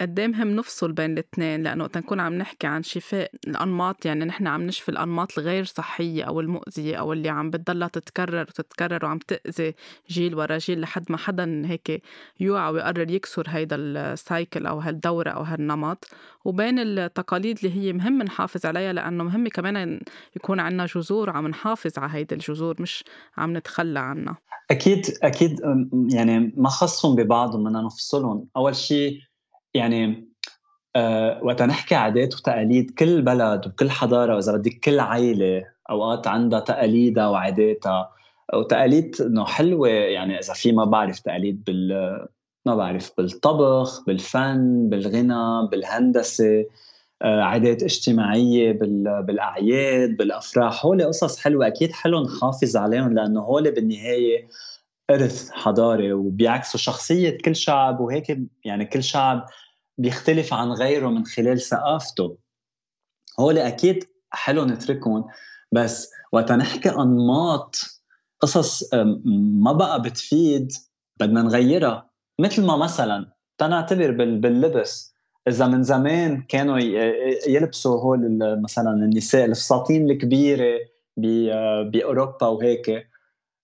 [0.00, 4.24] قد إيه مهم نفصل بين الاثنين لأنه وقت نكون عم نحكي عن شفاء الأنماط يعني
[4.24, 9.18] نحن عم نشفي الأنماط الغير صحية أو المؤذية أو اللي عم بتضلها تتكرر وتتكرر وعم
[9.18, 9.74] تأذي
[10.10, 12.02] جيل ورا جيل لحد ما حدا هيك
[12.40, 16.08] يوعى ويقرر يكسر هيدا السايكل أو هالدورة أو هالنمط.
[16.44, 20.00] وبين التقاليد اللي هي مهم نحافظ عليها لأنه مهم كمان
[20.36, 23.04] يكون عندنا جذور عم نحافظ على هيدي الجذور مش
[23.36, 24.36] عم نتخلى عنها.
[24.70, 25.60] أكيد أكيد
[26.12, 28.46] يعني ما خصهم ببعضهم بدنا نفصلهم.
[28.56, 29.29] أول شيء
[29.74, 30.28] يعني
[30.96, 36.60] أه وقت نحكي عادات وتقاليد كل بلد وكل حضارة واذا بدك كل عائله أوقات عندها
[36.60, 38.10] تقاليدها وعاداتها
[38.54, 41.90] وتقاليد إنه حلوة يعني إذا في ما بعرف تقاليد بال
[42.66, 46.64] ما بعرف بالطبخ بالفن بالغنى بالهندسة
[47.22, 48.72] آه، عادات اجتماعية
[49.22, 54.48] بالأعياد بالأفراح هول قصص حلوة أكيد حلو نحافظ عليهم لأنه هول بالنهاية
[55.10, 59.46] ارث حضاري وبيعكسوا شخصية كل شعب وهيك يعني كل شعب
[59.98, 62.36] بيختلف عن غيره من خلال ثقافته.
[63.40, 65.24] هول أكيد حلو نتركهم
[65.72, 67.76] بس وقت نحكي أنماط
[68.40, 68.94] قصص
[69.34, 70.72] ما بقى بتفيد
[71.20, 72.10] بدنا نغيرها.
[72.38, 75.14] مثل ما مثلا تنعتبر باللبس.
[75.48, 76.78] إذا من زمان كانوا
[77.48, 80.78] يلبسوا هول مثلا النساء الفساتين الكبيرة
[81.86, 83.09] بأوروبا وهيك.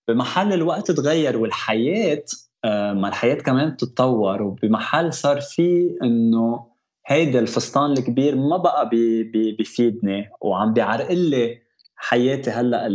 [0.07, 2.23] بمحل الوقت تغير والحياة
[2.65, 6.67] آه، ما الحياة كمان بتتطور وبمحل صار في إنه
[7.07, 11.57] هيدا الفستان الكبير ما بقى بي بي بيفيدني وعم بيعرقل لي
[11.95, 12.87] حياتي هلأ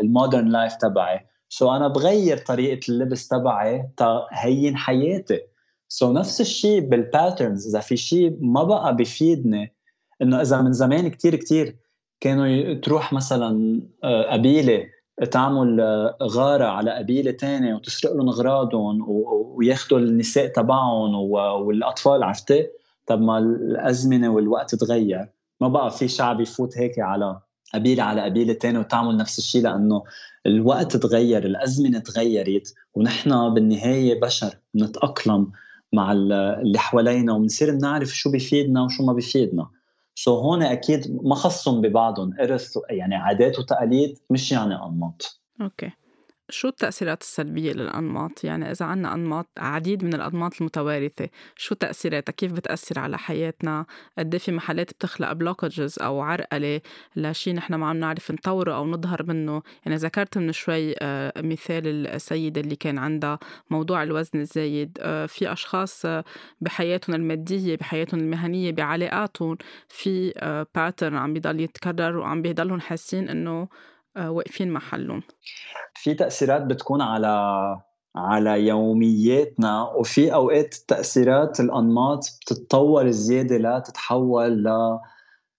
[0.00, 1.20] ال modern life تبعي.
[1.48, 5.40] so so أنا بغير طريقة اللبس تبعي تهين حياتي.
[5.88, 9.74] so so نفس الشيء بال patterns إذا في شيء ما بقى بيفيدني
[10.22, 11.76] إنه إذا من زمان كتير كتير
[12.20, 14.86] كانوا تروح مثلا آه، قبيلة
[15.30, 22.66] تعمل آه، غارة على قبيلة تانية وتسرق لهم أغراضهم وياخذوا النساء تبعهم والأطفال عرفتي؟
[23.06, 25.28] طب ما الأزمنة والوقت تغير
[25.60, 27.40] ما بقى في شعب يفوت هيك على
[27.74, 30.02] قبيلة على قبيلة تانية وتعمل نفس الشيء لأنه
[30.46, 35.52] الوقت تغير الأزمنة تغيرت ونحن بالنهاية بشر نتأقلم
[35.92, 39.68] مع اللي حوالينا وبنصير بنعرف شو بيفيدنا وشو ما بيفيدنا
[40.14, 45.40] so هون أكيد ما خصهم ببعضهم إرث يعني عادات وتقاليد مش يعني أنماط.
[45.60, 45.90] okay.
[46.50, 52.52] شو التأثيرات السلبية للأنماط؟ يعني إذا عنا أنماط عديد من الأنماط المتوارثة شو تأثيراتها؟ كيف
[52.52, 53.86] بتأثر على حياتنا؟
[54.18, 56.80] قد إيه في محلات بتخلق blockages أو عرقلة
[57.16, 62.06] لشي نحن ما عم نعرف نطوره أو نظهر منه يعني ذكرت من شوي آه، مثال
[62.06, 63.38] السيدة اللي كان عندها
[63.70, 66.24] موضوع الوزن الزايد آه، في أشخاص آه،
[66.60, 69.56] بحياتهم المادية بحياتهم المهنية بعلاقاتهم
[69.88, 70.32] في
[70.74, 73.68] pattern عم بيضل يتكرر وعم بيضلهم حاسين إنه
[74.16, 75.22] واقفين محلهم.
[75.94, 77.76] في تأثيرات بتكون على
[78.16, 84.98] على يومياتنا وفي أوقات تأثيرات الأنماط بتتطور زياده لا تتحول ل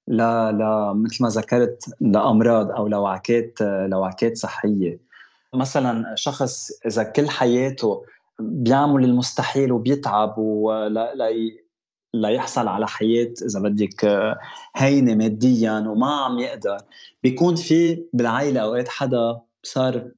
[0.07, 4.99] لا لا مثل ما ذكرت لأمراض أو لوعكات لوعكات صحية.
[5.53, 8.03] مثلا شخص إذا كل حياته
[8.39, 11.29] بيعمل المستحيل وبيتعب ولا
[12.21, 14.27] ليحصل على حياة إذا بدك
[14.75, 16.77] هينة ماديا وما عم يقدر.
[17.23, 20.11] بيكون في بالعائلة أوقات حدا صار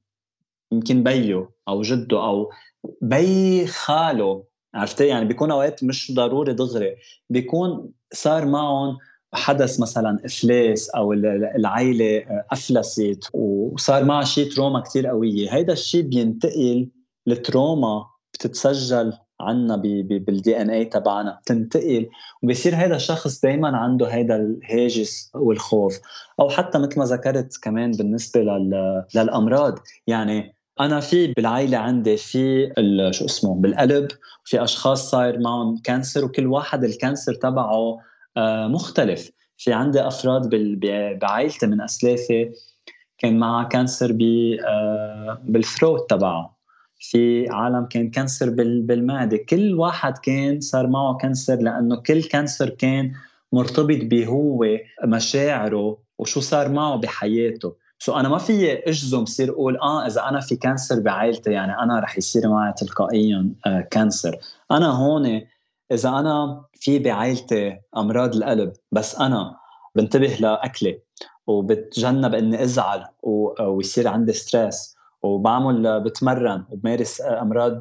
[0.72, 2.50] يمكن بيو أو جده أو
[3.02, 6.96] بي خاله عرفتي؟ يعني بيكون أوقات مش ضروري دغري.
[7.30, 8.96] بيكون صار معهم
[9.32, 15.54] حدث مثلا إفلاس أو العائلة أفلست وصار معها شيء trauma كثير قوية.
[15.54, 16.88] هيدا الشيء بينتقل
[17.28, 21.38] ال trauma بتتسجل عنا بال DNA تبعنا.
[21.42, 22.08] بتنتقل.
[22.42, 25.98] وبصير هذا الشخص دائما عنده هذا الهاجس والخوف.
[26.40, 28.40] أو حتى مثل ما ذكرت كمان بالنسبة
[29.14, 29.78] للأمراض.
[30.06, 32.72] يعني أنا في بالعائله عندي في
[33.10, 34.08] شو اسمه بالقلب.
[34.44, 36.24] في أشخاص صاير معهم cancer.
[36.24, 37.98] وكل واحد ال cancer تبعه
[38.36, 39.30] آه، مختلف.
[39.56, 40.50] في عندي أفراد
[41.20, 42.52] بعائلتي من أسلافي
[43.18, 44.18] كان معها cancer
[44.68, 46.57] آه، بال throat تبعها
[46.98, 49.36] في عالم كان cancer بالمعدة.
[49.36, 53.12] كل واحد كان صار معه cancer لأنه كل cancer كان
[53.52, 54.64] مرتبط بهو
[55.04, 57.74] مشاعره وشو صار معه بحياته.
[57.98, 62.00] so أنا ما في أجزم بصير أقول آه إذا أنا في cancer بعائلتي يعني أنا
[62.00, 64.36] رح يصير معي تلقائيا آه cancer.
[64.70, 65.42] أنا هون
[65.92, 69.56] إذا أنا في بعائلتي أمراض القلب بس أنا
[69.94, 71.00] بنتبه لأكلي
[71.46, 73.04] وبتجنب إني أزعل
[73.60, 77.80] ويصير عندي stress وبعمل بتمرن وبمارس أمراض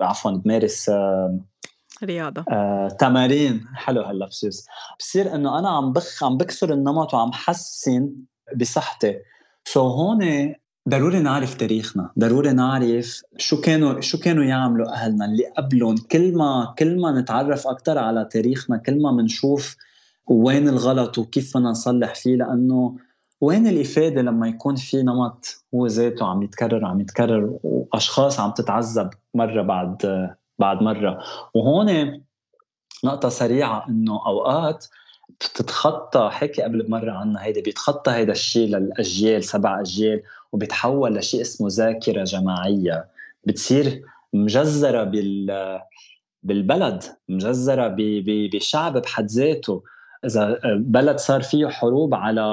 [0.00, 0.90] عفوا بمارس
[2.04, 2.44] رياضة.
[2.50, 3.64] آه، تمارين.
[3.74, 4.66] حلو هاللبسوس
[4.98, 8.10] بصير إنه أنا عم بخ عم بكسر النمط وعم حسن
[8.56, 9.18] بصحتي.
[9.64, 10.54] سو هون
[10.88, 12.10] ضروري نعرف تاريخنا.
[12.18, 15.96] ضروري نعرف شو كانوا شو كانوا يعملوا أهلنا اللي قبلهم.
[15.96, 19.76] كل ما كل ما نتعرف أكثر على تاريخنا كل ما بنشوف
[20.26, 22.96] وين الغلط وكيف بدنا نصلح فيه لأنه
[23.40, 29.10] وين الإفادة لما يكون في نمط هو ذاته عم يتكرر عم يتكرر وأشخاص عم تتعذب
[29.34, 31.18] مرة بعد بعد مرة.
[31.54, 32.20] وهون
[33.04, 34.86] نقطة سريعة إنه أوقات
[35.40, 40.22] بتتخطى حكي قبل بمرة عنها هيدا بيتخطى هيدا الشيء للأجيال سبع أجيال
[40.52, 43.06] وبيتحول لشيء اسمه ذاكرة جماعية.
[43.44, 45.80] بتصير مجزرة بال
[46.42, 47.96] بالبلد مجزرة
[48.52, 49.82] بشعب بحد ذاته.
[50.24, 52.44] إذا بلد صار فيه حروب على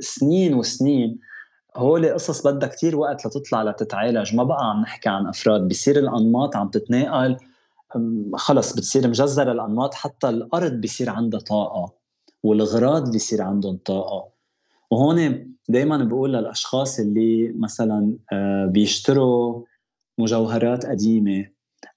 [0.00, 1.18] سنين وسنين
[1.76, 4.34] هول قصص بدها كتير وقت لتطلع لتتعالج.
[4.34, 7.36] ما بقى عم نحكي عن أفراد بصير الأنماط عم تتناقل.
[8.34, 11.92] خلص بتصير مجزرة الأنماط حتى الأرض بصير عندها طاقة
[12.42, 14.28] والغراض بصير عندهم طاقة.
[14.90, 19.62] وهون دائما بقول للأشخاص اللي مثلا آه، بيشتروا
[20.18, 21.46] مجوهرات قديمة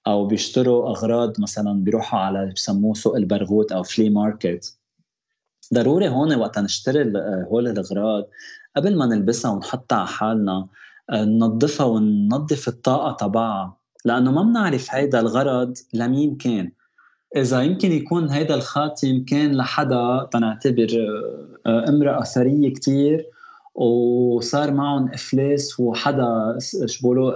[0.06, 4.78] أو بيشتروا أغراض مثلا بيروحوا على بسموه سوق البرغوث أو فلي ماركت
[5.74, 8.24] ضروري هون وقت نشتري آه، هول الاغراض
[8.76, 10.68] قبل ما نلبسها ونحطها على حالنا
[11.10, 16.72] آه، ننظفها وننظف الطاقة تبعها لأنه ما بنعرف هيدا الغرض لمين كان
[17.36, 20.88] إذا يمكن يكون هيدا الخاتم كان لحدا تنعتبر
[21.66, 23.26] آه، امرأة ثرية كتير
[23.74, 27.30] وصار معهم افلاس وحدا شو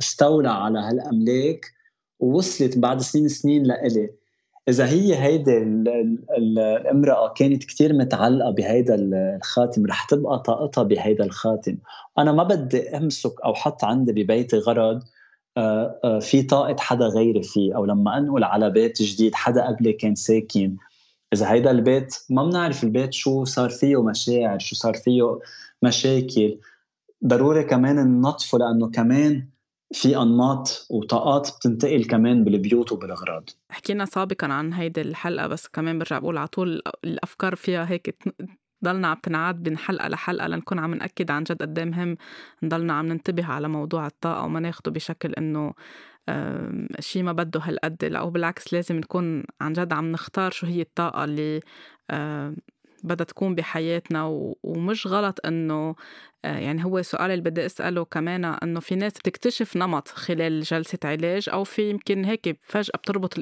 [0.00, 1.66] استولى على هالأملاك
[2.20, 4.10] ووصلت بعد سنين سنين لإلي.
[4.68, 5.58] إذا هي هيدي
[6.38, 8.94] الامرأة كانت كثير متعلقة بهيدا
[9.36, 11.76] الخاتم رح تبقى طاقتها بهيدا الخاتم.
[12.18, 15.02] أنا ما بدي أمسك أو حط عندي ببيتي غرض
[15.56, 19.92] آه، آه، في طاقة حدا غيري فيه أو لما أنقل على بيت جديد حدا قبلي
[19.92, 20.76] كان ساكن.
[21.32, 25.38] إذا هيدا البيت ما بنعرف البيت شو صار فيه مشاعر شو صار فيه
[25.82, 26.58] مشاكل.
[27.26, 29.48] ضروري كمان ننظفه لأنه كمان
[29.92, 33.50] في أنماط وطاقات بتنتقل كمان بالبيوت وبالأغراض.
[33.70, 38.18] حكينا سابقا عن هيدي الحلقة بس كمان برجع بقول على طول الأفكار فيها هيك
[38.84, 42.16] ضلنا عم تنعاد من حلقة لحلقة لنكون عم نأكد عن جد قد إيه مهم
[42.62, 45.74] نضلنا عم ننتبه على موضوع الطاقة وما ناخده بشكل إنه
[47.00, 51.24] شيء ما بده هالقد لا بالعكس لازم نكون عن جد عم نختار شو هي الطاقة
[51.24, 51.60] اللي
[53.04, 54.24] بدها تكون بحياتنا
[54.62, 55.94] ومش غلط إنه
[56.44, 60.98] آه، يعني هو سؤال اللي بدي أسأله كمان إنه في ناس بتكتشف نمط خلال جلسة
[61.04, 63.34] علاج أو في يمكن هيك فجأة بتربط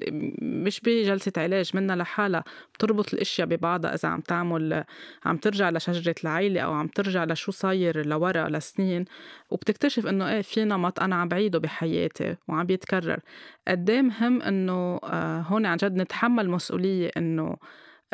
[0.43, 4.85] مش بجلسة علاج منها لحالها بتربط الأشياء ببعضها إذا عم تعمل
[5.25, 9.05] عم ترجع لشجرة العيلة أو عم ترجع لشو صاير لورا لسنين
[9.51, 13.21] وبتكتشف إنه إيه في نمط أنا عم بعيده بحياتي وعم بيتكرر.
[13.69, 17.57] قد مهم إنه آه، هون عن جد نتحمل مسؤولية إنه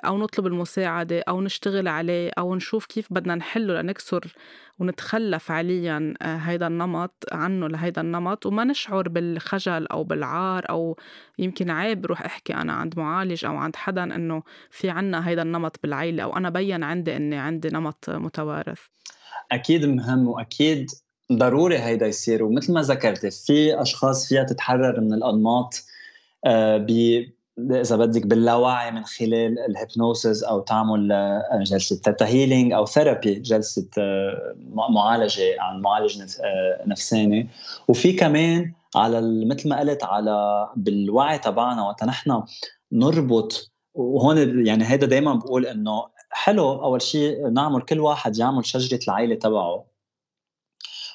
[0.05, 4.35] أو نطلب المساعدة أو نشتغل عليه أو نشوف كيف بدنا نحله لنكسر
[4.79, 10.97] ونتخلى فعليا آه، هيدا النمط عنه لهيدا النمط وما نشعر بالخجل أو بالعار أو
[11.39, 15.77] يمكن عيب روح أحكي أنا عند معالج أو عند حدا إنه في عنا هيدا النمط
[15.83, 18.81] بالعيلة أو أنا بين عندي إني عندي نمط متوارث.
[19.53, 20.91] أكيد مهم وأكيد
[21.33, 25.75] ضروري هيدا يصير ومثل ما ذكرتي في أشخاص فيها تتحرر من الأنماط
[26.45, 26.77] آه،
[27.71, 33.35] إذا بدك باللاوعي من خلال ال hypnosis أو تعمل آه، جلسة theta healing أو therapy
[33.35, 34.55] جلسة آه،
[34.91, 37.49] معالجة عن معالج آه، نفساني.
[37.89, 42.43] وفي كمان على مثل ما قلت على بالوعي تبعنا وقت نحن
[42.93, 43.73] نربط.
[43.95, 49.35] وهون يعني هيدا دائما بقول إنه حلو أول شيء نعمل كل واحد يعمل شجرة العائله
[49.35, 49.85] تبعه.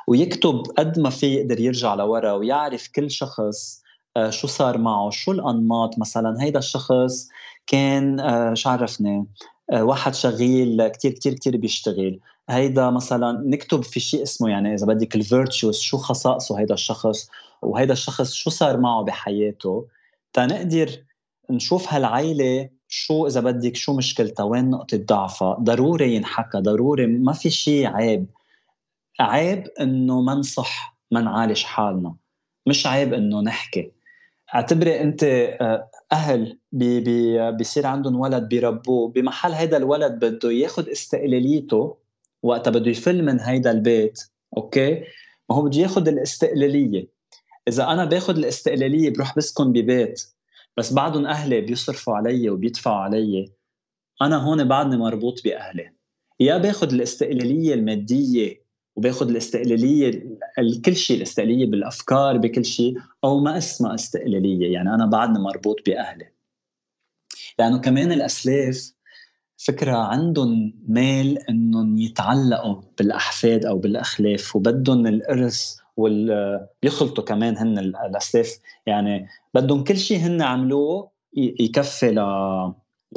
[0.08, 3.87] ويكتب قد ما في يقدر يرجع لورا ويعرف كل شخص
[4.30, 7.30] شو صار معه؟ شو الأنماط؟ مثلا هيدا الشخص
[7.68, 9.26] كان آه، شو عرفني؟
[9.72, 12.20] آه، واحد شغيل كتير كتير كتير بيشتغل.
[12.50, 17.30] هيدا مثلا نكتب في شيء اسمه يعني إذا بدك ال virtues شو خصائصه هيدا الشخص؟
[17.62, 19.88] وهيدا الشخص شو صار معه بحياته؟
[20.34, 20.90] تنقدر
[21.50, 27.50] نشوف هالعيلة شو إذا بدك شو مشكلتها؟ وين نقطة ضعفها؟ ضروري ينحكى ضروري ما في
[27.50, 28.26] شيء عيب.
[29.20, 32.16] عيب إنه ما نصح ما نعالج حالنا.
[32.68, 33.97] مش عيب إنه نحكي.
[34.56, 40.92] أعتبري أنت آه، أهل بي بي بيصير عندهم ولد بيربوه بمحل هيدا الولد بده ياخذ
[40.92, 41.98] استقلاليته
[42.44, 44.20] وقتها بده يفل من هيدا البيت
[44.58, 45.04] أوكي؟
[45.50, 47.08] ما هو بده ياخذ الاستقلالية.
[47.68, 50.22] إذا أنا باخذ الاستقلالية بروح بسكن ببيت
[50.78, 53.52] بس بعدهم أهلي بيصرفوا علي وبيدفعوا علي.
[54.22, 55.92] أنا هون بعدني مربوط بأهلي.
[56.40, 58.67] يا باخذ الاستقلالية المادية
[58.98, 60.38] وباخذ الاستقلالية
[60.86, 64.74] كل شيء الاستقلالية بالأفكار بكل شيء أو ما اسمها استقلالية.
[64.74, 66.26] يعني أنا بعدني مربوط بأهلي.
[67.60, 68.92] لأنه كمان الأسلاف
[69.58, 78.60] فكرة عندهم ميل إنهم يتعلقوا بالأحفاد أو بالأخلاف وبدهم الإرث وال بيخلطوا كمان هن الأسلاف.
[78.86, 82.20] يعني بدهم كل شيء هن عملوه يكفي ل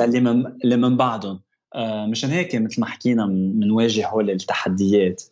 [0.01, 1.41] للي من اللي من بعدهم.
[1.75, 5.23] آه مشان هيك مثل ما حكينا بنواجه هول التحديات.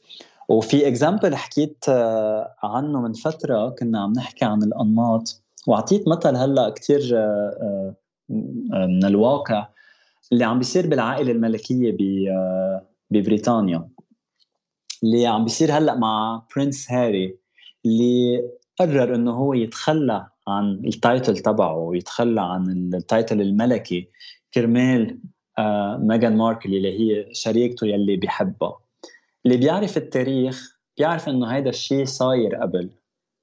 [0.49, 5.43] وفي اكزامبل حكيت آه، عنه من فترة كنا عم نحكي عن الأنماط.
[5.67, 7.97] وأعطيت مثل هلأ كثير آه،
[8.31, 9.69] آه، من الواقع
[10.33, 11.97] اللي عم بيصير بالعائلة الملكية
[13.11, 13.89] ببريطانيا.
[15.03, 17.39] اللي عم بيصير هلأ مع Prince هاري
[17.87, 18.43] اللي
[18.79, 24.09] قرر إنه هو يتخلى عن ال title تبعه ويتخلى عن ال title الملكي
[24.55, 25.19] كرمال
[25.99, 28.88] ميغان ماركل اللي هي شريكته يلي بيحبها.
[29.49, 32.91] اللي بيعرف التاريخ بيعرف إنه هيدا الشيء صاير قبل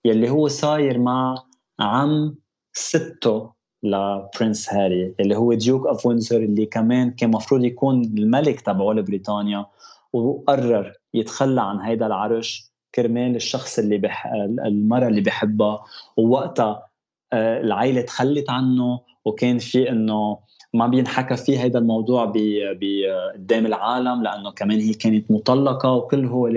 [0.06, 1.36] يلي هو صاير مع
[1.80, 2.36] عم
[2.74, 8.62] سته ل Prince هاري اللي هو Duke of Windsor اللي كمان كان مفروض يكون الملك
[8.62, 9.66] تبعه لبريطانيا
[10.14, 14.26] وقرر يتخلى عن هيدا العرش كرمال الشخص اللي بح...
[14.66, 15.84] المرأة اللي بحبها
[16.18, 16.88] ووقتها
[17.34, 20.40] آه، العائلة تخلت عنه وكان في إنه
[20.76, 26.52] ما بينحكى فيه هذا الموضوع قدام العالم لأنه كمان هي كانت مطلقة وكل هو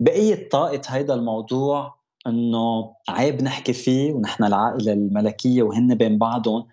[0.00, 1.94] بقية طاقة هذا الموضوع
[2.26, 6.66] إنه عيب نحكي فيه ونحن العائلة الملكية وهن بين بعضهم.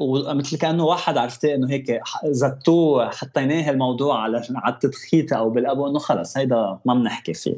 [0.00, 5.98] ومثل كأنه واحد عرفتي إنه هيك زتوه حطيناه الموضوع على على التدخيته أو بالأبو إنه
[5.98, 7.56] خلص هيدا ما بنحكي فيه.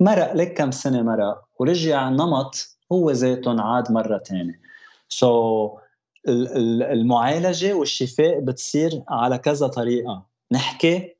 [0.00, 4.60] مرق لك كم سنة مرق ورجع نمط هو ذاته عاد مرة ثانية
[5.08, 5.87] سو so,
[6.28, 10.26] المعالجة والشفاء بتصير على كذا طريقة.
[10.52, 11.14] نحكي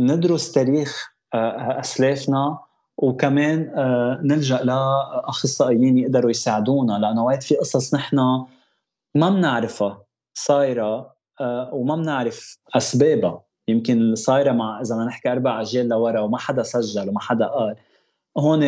[0.00, 2.58] ندرس تاريخ آه، أسلافنا
[2.96, 8.16] وكمان آه، نلجأ لأخصائيين يقدروا يساعدونا لأنه وقت في قصص نحن
[9.14, 13.42] ما بنعرفها صايرة آه، وما بنعرف أسبابها.
[13.68, 17.76] يمكن صايرة مع إذا بدنا نحكي أربع أجيال لورا وما حدا سجل وما حدا قال.
[18.38, 18.62] هون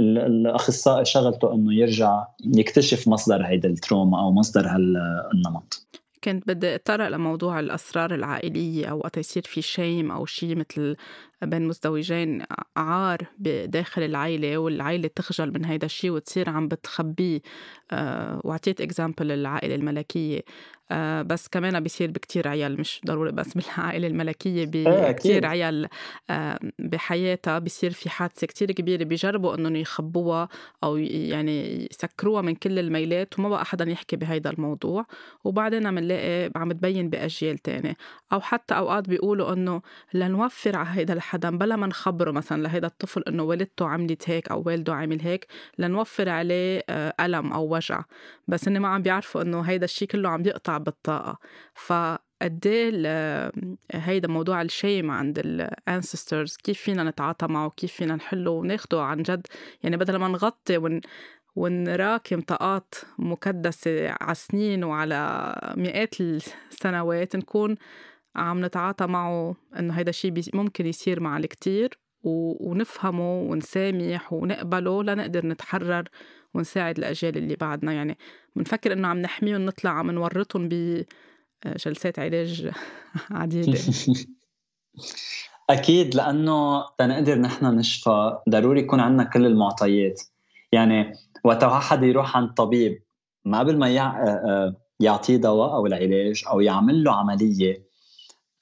[0.00, 5.86] الأخصائي شغلته إنه يرجع يكتشف مصدر هيدا التروما أو مصدر هالنمط.
[6.24, 10.96] كنت بدي اتطرق لموضوع الأسرار العائلية أو وقت يصير في شيم أو شيء مثل
[11.42, 12.42] بين مزدوجين
[12.76, 17.40] عار بداخل العيلة والعيلة تخجل من هيدا الشيء وتصير عم بتخبيه.
[17.90, 20.40] آه، وعطيت اكزامبل العائلة الملكية.
[20.90, 25.88] آه بس كمان بيصير بكتير عيال مش ضروري بس بالعائلة الملكية إيه، بكتير عيال
[26.30, 30.48] آه بحياتها بيصير في حادثة كتير كبيرة بيجربوا إنهم يخبوها
[30.84, 35.06] أو يعني يسكروها من كل الميلات وما بقى حدا يحكي بهيدا الموضوع.
[35.44, 37.96] وبعدين عم نلاقي عم تبين بأجيال تانية.
[38.32, 39.82] أو حتى أوقات بيقولوا إنه
[40.14, 44.62] لنوفر على هيدا الحدا بلا ما نخبره مثلا لهيدا الطفل إنه والدته عملت هيك أو
[44.66, 45.46] والده عمل هيك
[45.78, 48.02] لنوفر عليه آه، ألم أو وجع.
[48.48, 51.38] بس إني ما عم بيعرفوا إنه هيدا الشيء كله عم بيقطع بالطاقة.
[51.74, 53.52] فقد إيه
[53.92, 59.46] هيدا موضوع الشيم عند الانسسترز كيف فينا نتعاطى معه كيف فينا نحله وناخده عن جد؟
[59.82, 61.00] يعني بدل ما نغطي ون
[61.56, 67.76] ونراكم طاقات مكدسة على سنين وعلى مئات السنوات نكون
[68.36, 76.08] عم نتعاطى معه إنه هيدا الشيء ممكن يصير مع الكتير ونفهمه ونسامح ونقبله لنقدر نتحرر
[76.54, 77.92] ونساعد الأجيال اللي بعدنا.
[77.92, 78.18] يعني
[78.56, 82.70] بنفكر إنه عم نحميهم نطلع عم نورطهم بجلسات علاج
[83.30, 83.78] عديدة
[85.70, 90.22] أكيد لأنه تنقدر نحن نشفى ضروري يكون عندنا كل المعطيات.
[90.72, 91.12] يعني
[91.44, 93.02] وقت واحد يروح عند طبيب
[93.44, 93.88] ما قبل ما
[95.00, 97.86] يعطيه دواء أو العلاج أو يعمل له عملية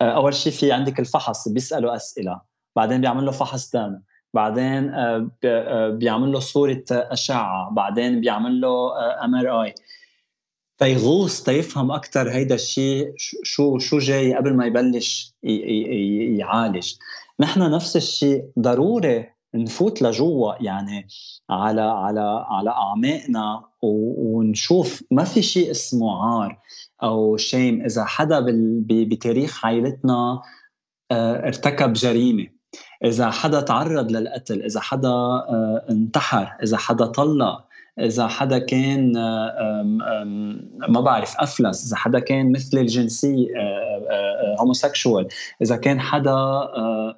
[0.02, 2.40] أول شيء في عندك الفحص بيسأله أسئلة
[2.76, 4.00] بعدين بيعمل له فحص دم.
[4.34, 8.92] بعدين آه، آه، بيعمل له صورة أشعة بعدين بيعمل له
[9.24, 9.74] MRI
[10.78, 13.12] فيغوص تيفهم أكثر هيدا الشيء
[13.42, 15.34] شو شو جاي قبل ما يبلش
[16.38, 16.92] يعالج.
[17.40, 21.08] نحن نفس الشيء ضروري نفوت لجوا يعني
[21.50, 26.58] على على على أعماقنا ونشوف ما في شيء اسمه عار
[27.02, 28.46] أو شيم إذا حدا
[28.88, 30.42] بتاريخ عائلتنا
[31.10, 32.53] آه، ارتكب جريمة.
[33.04, 37.64] إذا حدا تعرض للقتل إذا حدا آه، انتحر إذا حدا طلق
[37.98, 40.24] إذا حدا كان آه،
[40.88, 43.48] ما بعرف أفلس إذا حدا كان مثل الجنسي
[44.60, 45.28] homosexual
[45.62, 46.68] إذا كان حدا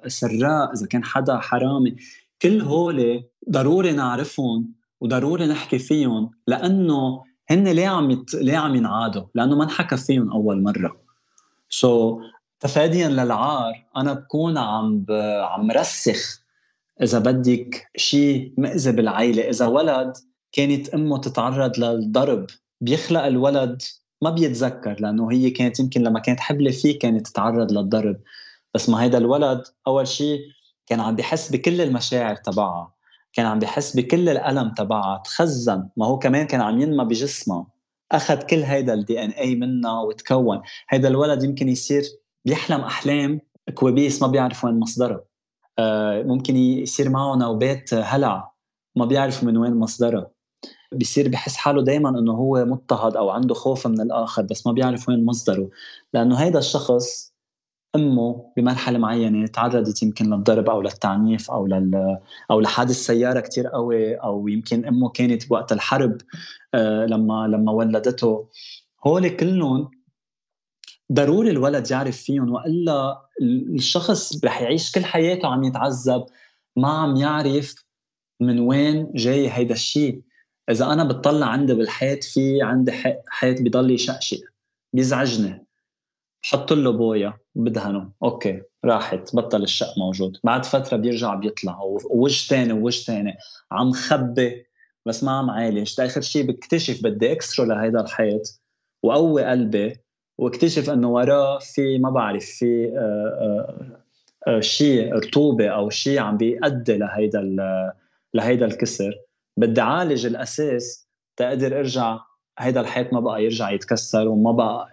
[0.07, 1.95] سراء إذا كان حدا حرامي
[2.41, 8.33] كل هول ضروري نعرفهم وضروري نحكي فيهم لأنه هن ليه عم يت...
[8.33, 10.97] ليه عم ينعادوا؟ لأنه ما انحكى فيهم أول مرة.
[11.69, 12.23] so,
[12.59, 15.11] تفاديا للعار أنا بكون عم ب...
[15.41, 16.41] عم رسخ
[17.03, 20.13] إذا بدك شيء مأذي بالعائله إذا ولد
[20.51, 22.47] كانت أمه تتعرض للضرب
[22.81, 23.81] بيخلق الولد
[24.21, 28.17] ما بيتذكر لأنه هي كانت يمكن لما كانت حبلة فيه كانت تتعرض للضرب.
[28.73, 30.39] بس ما هيدا الولد أول شيء
[30.87, 32.93] كان عم بيحس بكل المشاعر تبعها
[33.33, 35.89] كان عم بيحس بكل الألم تبعها تخزن.
[35.97, 37.67] ما هو كمان كان عم ينمى بجسمها
[38.11, 40.61] أخذ كل هيدا ال DNA منها وتكون.
[40.89, 42.03] هيدا الولد يمكن يصير
[42.47, 43.41] بيحلم أحلام
[43.73, 45.21] كوابيس ما بيعرف وين مصدرها
[45.79, 48.51] آه، ممكن يصير معه نوبات هلع
[48.95, 50.31] ما بيعرف من وين مصدرها
[50.91, 55.09] بيصير بحس حاله دائما إنه هو مضطهد أو عنده خوف من الآخر بس ما بيعرف
[55.09, 55.69] وين مصدره.
[56.13, 57.33] لأنه هيدا الشخص
[57.95, 62.17] أمه بمرحلة معينة تعرضت يمكن للضرب أو للتعنيف أو لل
[62.51, 66.17] أو لحادث سيارة كتير قوي أو يمكن أمه كانت بوقت الحرب
[66.73, 68.47] آه، لما لما ولدته.
[69.07, 69.96] هول كلهم
[71.13, 73.21] ضروري الولد يعرف فيهم وإلا
[73.75, 76.25] الشخص رح يعيش كل حياته عم يتعذب
[76.75, 77.75] ما عم يعرف
[78.39, 80.21] من وين جاي هيدا الشيء.
[80.69, 82.91] إذا أنا بتطلع عندي بالحيط في عندي
[83.27, 84.39] حيط بضل يشقشق
[84.93, 85.65] بيزعجني.
[86.43, 88.11] بحط له بويا بدهنه.
[88.23, 90.37] أوكي راحت بطل الشق موجود.
[90.43, 93.37] بعد فترة بيرجع بيطلع ووجه ثاني ووجه ثاني
[93.71, 94.65] عم خبي
[95.05, 96.01] بس ما عم عالج.
[96.01, 98.61] آخر شيء بكتشف بدي اكسره لهيدا الحيط
[99.03, 100.06] وقوي قلبي.
[100.37, 104.01] واكتشف انه وراه في ما بعرف في آه، آه،
[104.47, 107.41] آه، شيء رطوبة أو شيء عم بيؤدي لهيدا
[108.33, 109.13] لهيدا الكسر.
[109.57, 111.07] بدي أعالج الأساس
[111.37, 112.19] تقدر ارجع
[112.59, 114.87] هيدا الحيط ما بقى يرجع يتكسر وما بقى.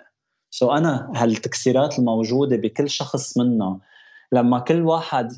[0.50, 3.80] سو so أنا هالتكسيرات الموجودة بكل شخص منا
[4.32, 5.32] لما كل واحد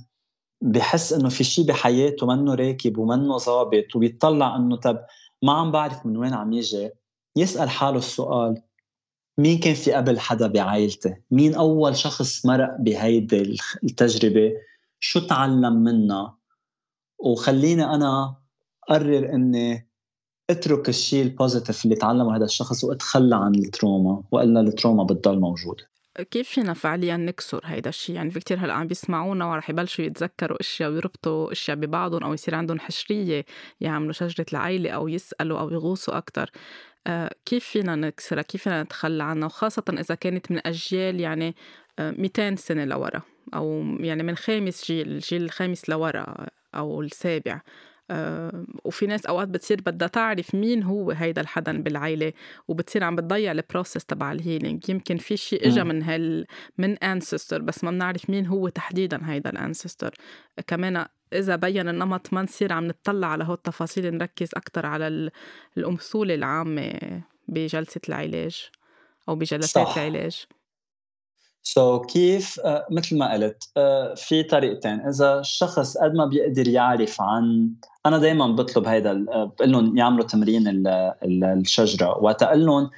[0.61, 4.99] بحس إنه في شيء بحياته منه راكب ومنه ظابط وبيطلع إنه طب
[5.43, 6.91] ما عم بعرف من وين عم يجي
[7.37, 8.63] يسأل حاله السؤال
[9.39, 14.53] مين كان في قبل حدا بعائلتي؟ مين أول شخص مرق بهيدي التجربة؟
[15.01, 16.39] شو تعلم منها؟
[17.19, 18.37] وخليني أنا
[18.89, 19.89] قرر أني
[20.51, 25.05] أترك الشيء ال positive اللي تعلمه هذا الشخص وأتخلى عن ال trauma وإلا ال trauma
[25.05, 25.85] بتضل موجودة.
[26.31, 30.61] كيف فينا فعليا نكسر هيدا الشيء يعني في كتير هلأ عم بيسمعونا ورح يبلشوا يتذكروا
[30.61, 33.45] أشياء ويربطوا أشياء ببعضهم أو يصير عندهم حشرية
[33.81, 36.51] يعملوا شجرة العائله أو يسألوا أو يغوصوا أكثر
[37.45, 41.55] كيف فينا نكسرها؟ كيف فينا نتخلى عنها؟ وخاصة إذا كانت من أجيال يعني
[41.99, 43.23] 200 آه، سنة لورا
[43.55, 47.61] أو يعني من خامس جيل الجيل الخامس لورا أو السابع.
[48.11, 52.33] آه، وفي ناس أوقات بتصير بدها تعرف مين هو هيدا الحدا بالعيلة
[52.69, 56.47] وبتصير عم بتضيع ال process تبع ال healing يمكن في شيء اجى من هال
[56.79, 60.15] من ancestor بس ما بنعرف مين هو تحديدا هيدا ال ancestor
[60.67, 65.31] كمان إذا بين النمط ما نصير عم نطلع على هول التفاصيل نركز أكتر على
[65.77, 68.71] الأمثولة العامة بجلسة العلاج
[69.29, 69.99] أو بجلسات صح.
[69.99, 70.47] العلاج.
[71.63, 75.01] سو so, كيف uh, مثل ما قلت uh, في طريقتين.
[75.01, 77.75] إذا الشخص قد ما بيقدر يعرف عن
[78.07, 80.89] أنا دائما بطلب هيدا بقول لهم يعملوا تمرين ال
[81.23, 82.19] ال الشجرة.
[82.19, 82.91] وقت أقول لهم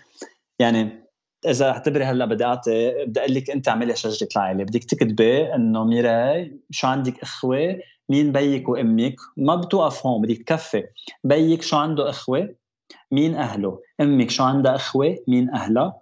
[0.58, 1.08] يعني
[1.46, 5.84] إذا اعتبري هلأ بدي أعطي بدي أقول لك أنت اعملي شجرة العائله بدك تكتبي إنه
[5.84, 7.78] ميراي شو عندك إخوة
[8.08, 10.84] مين بيك وأمك؟ ما بتوقف هون بدك تكفي
[11.24, 12.54] بيك شو عنده إخوة؟
[13.12, 16.00] مين أهله؟ أمك شو عندها إخوة؟ مين أهلها؟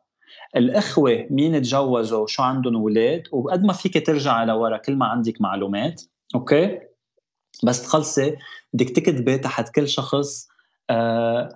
[0.57, 6.03] الإخوة مين تجوزوا؟ شو عندهم أولاد وقد ما فيك ترجع لورا كل ما عندك معلومات.
[6.35, 6.79] أوكي؟
[7.65, 8.37] بس تخلصي
[8.73, 10.49] بدك تكتبي تحت كل شخص
[10.91, 11.49] آه,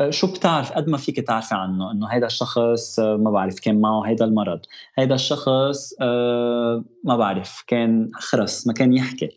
[0.00, 3.80] آه، شو بتعرف؟ قد ما فيك تعرفي عنه إنه هيدا الشخص آه ما بعرف كان
[3.80, 4.60] معه هيدا المرض.
[4.98, 9.28] هيدا الشخص آه ما بعرف كان خرس ما كان يحكي.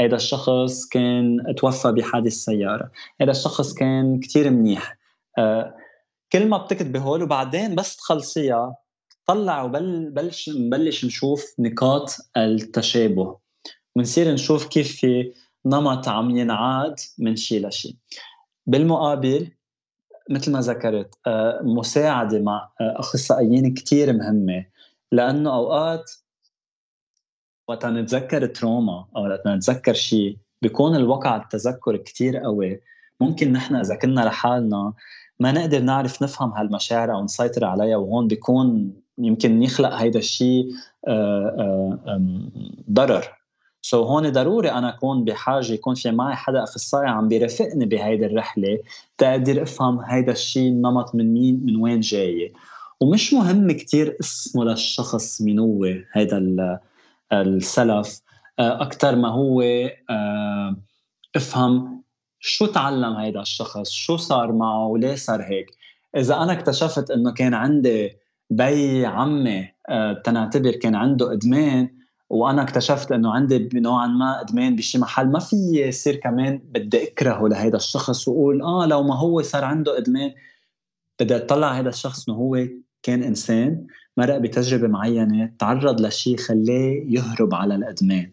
[0.00, 2.90] هيدا الشخص كان توفى بحادث سيارة.
[3.20, 4.98] هيدا الشخص كان كتير منيح.
[5.38, 5.74] آه
[6.32, 8.76] كل ما بتكتبي هول وبعدين بس تخلصيها
[9.26, 13.38] طلع وبلش نبلش نشوف نقاط التشابه.
[13.96, 15.32] ونصير نشوف كيف في
[15.66, 17.96] نمط عم ينعاد من شيء لشيء
[18.66, 19.50] بالمقابل
[20.30, 24.66] مثل ما ذكرت آه، مساعدة مع آه، أخصائيين كتير مهمة.
[25.12, 26.12] لأنه أوقات
[27.68, 32.80] وقت نتذكر تروما أو وقت نتذكر شيء بيكون الوقع التذكر كتير قوي.
[33.20, 34.92] ممكن نحن إذا كنا لحالنا
[35.40, 40.70] ما نقدر نعرف نفهم هالمشاعر أو نسيطر عليها وهون بيكون يمكن يخلق هيدا الشيء
[41.08, 42.20] آه، آه،
[42.90, 43.36] ضرر.
[43.82, 48.26] سو so هون ضروري أنا أكون بحاجة يكون في معي حدا أخصائي عم بيرافقني بهيدي
[48.26, 48.78] الرحلة
[49.18, 52.52] تقدر أفهم هيدا الشيء النمط من مين من وين جاي.
[53.00, 56.78] ومش مهم كتير اسمه للشخص مين هو هيدا
[57.32, 58.20] السلف
[58.58, 59.62] آه، أكثر ما هو
[61.36, 62.02] افهم
[62.40, 65.66] شو تعلم هيدا الشخص شو صار معه وليه صار هيك.
[66.16, 68.16] إذا أنا اكتشفت إنه كان عندي
[68.50, 71.88] بي عمي آه، تنعتبر كان عنده إدمان
[72.30, 77.48] وأنا اكتشفت إنه عندي نوعا ما إدمان بشي محل ما في يصير كمان بدي أكرهه
[77.48, 80.32] لهيدا الشخص وأقول آه لو ما هو صار عنده إدمان
[81.20, 82.66] بدي أطلع هذا الشخص إنه هو
[83.02, 83.86] كان إنسان.
[84.16, 88.30] مرق بتجربة معينة تعرض لشيء خلاه يهرب على الأدمان.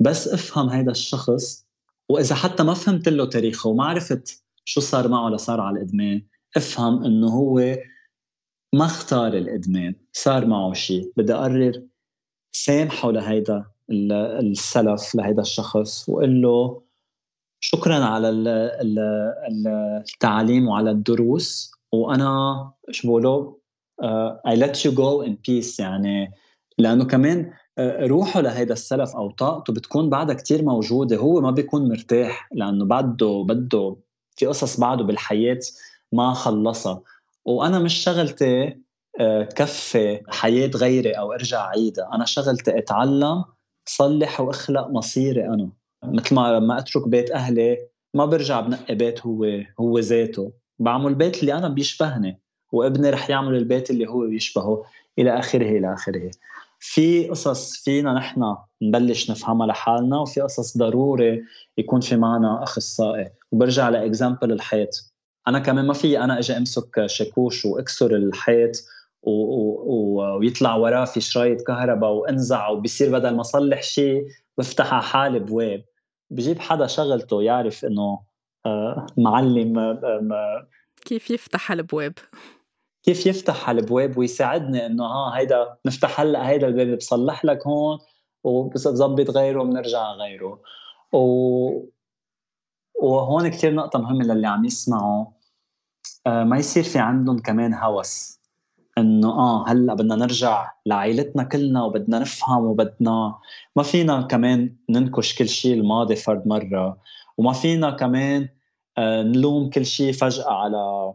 [0.00, 1.66] بس افهم هذا الشخص
[2.08, 6.22] وإذا حتى ما فهمت له تاريخه وما عرفت شو صار معه لصار على الأدمان
[6.56, 7.76] افهم إنه هو
[8.74, 11.82] ما اختار الأدمان صار معه شيء بدي أقرر
[12.52, 16.82] سامحه لهيدا السلف لهيدا الشخص وقول له
[17.60, 18.28] شكرا على
[20.14, 23.57] التعليم وعلى الدروس وأنا شو بقولوا
[24.02, 25.80] uh, I let you go in peace.
[25.80, 26.32] يعني
[26.78, 27.52] لأنه كمان
[28.00, 31.16] روحه لهيدا السلف أو طاقته بتكون بعدها كتير موجودة.
[31.16, 33.96] هو ما بيكون مرتاح لأنه بده بده
[34.36, 35.58] في قصص بعده بالحياة
[36.12, 37.02] ما خلصها.
[37.44, 38.76] وأنا مش شغلتي
[39.20, 43.44] آه، كفي حياة غيري أو ارجع عيدها أنا شغلتي أتعلم
[43.86, 45.70] صلح وأخلق مصيري أنا.
[46.04, 47.78] مثل ما لما أترك بيت أهلي
[48.14, 49.44] ما برجع بنقي بيت هو
[49.80, 50.52] هو ذاته.
[50.78, 52.40] بعمل البيت اللي أنا بيشبهني.
[52.72, 54.84] وابني رح يعمل البيت اللي هو بيشبهه
[55.18, 56.30] إلى آخره إلى آخره.
[56.80, 61.44] في قصص فينا نحن نبلش نفهمها لحالنا وفي قصص ضروري
[61.78, 63.30] يكون في معنا أخصائي.
[63.52, 64.90] وبرجع لإكزامبل الحيط.
[65.48, 68.76] أنا كمان ما في أنا أجي أمسك شاكوش وأكسر الحيط
[69.22, 69.30] و...
[69.30, 70.38] و...
[70.38, 74.26] ويطلع وراه في شرايط كهرباء وأنزع وبصير بدل ما أصلح شيء
[74.58, 75.84] بفتح على حالي بواب
[76.30, 78.20] بجيب حدا شغلته يعرف إنه
[78.66, 80.68] آه، معلم آه،
[81.04, 82.12] كيف يفتح الابواب
[83.08, 87.98] كيف يفتح هالابواب ويساعدني إنه ها هيدا نفتح هلأ هيدا الباب بصلح لك هون
[88.44, 90.60] وبظبط غيره وبنرجع غيره.
[91.12, 91.18] و...
[93.02, 95.26] وهون كثير نقطة مهمة للي عم يسمعوا.
[96.26, 98.40] آه ما يصير في عندهم كمان هوس
[98.98, 103.38] إنه آه هلأ بدنا نرجع لعائلتنا كلنا وبدنا نفهم وبدنا
[103.76, 106.98] ما فينا كمان ننكش كل شيء الماضي فرد مرة
[107.38, 108.48] وما فينا كمان
[108.98, 111.14] آه نلوم كل شيء فجأة على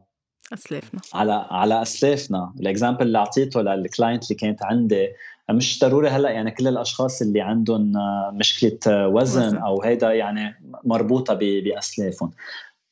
[0.54, 1.02] أسلافنا.
[1.14, 2.54] على على أسلافنا.
[2.60, 5.08] ال example اللي أعطيته لل client اللي كانت عندي
[5.52, 9.58] مش ضروري هلأ يعني كل الأشخاص اللي عندهم آه، مشكلة آه، وزن, وزن.
[9.58, 12.32] أو هيدا يعني مربوطة بأسلافهم.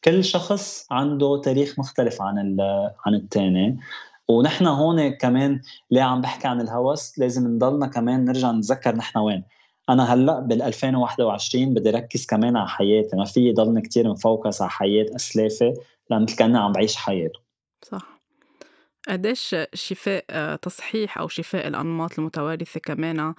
[0.03, 2.57] كل شخص عنده تاريخ مختلف عن
[3.05, 3.79] عن الثاني
[4.27, 9.43] ونحن هون كمان ليه عم بحكي عن الهوس؟ لازم نضلنا كمان نرجع نتذكر نحن وين.
[9.89, 13.15] أنا هلأ بال 2021 بدي ركز كمان على حياتي.
[13.15, 15.73] ما في ضلني كثير مفوكس على حياة أسلافي
[16.09, 17.39] لأن مثل كأني عم بعيش حياته
[17.81, 18.21] صح.
[19.09, 23.33] قديش شفاء آه، تصحيح أو شفاء الأنماط المتوارثة كمان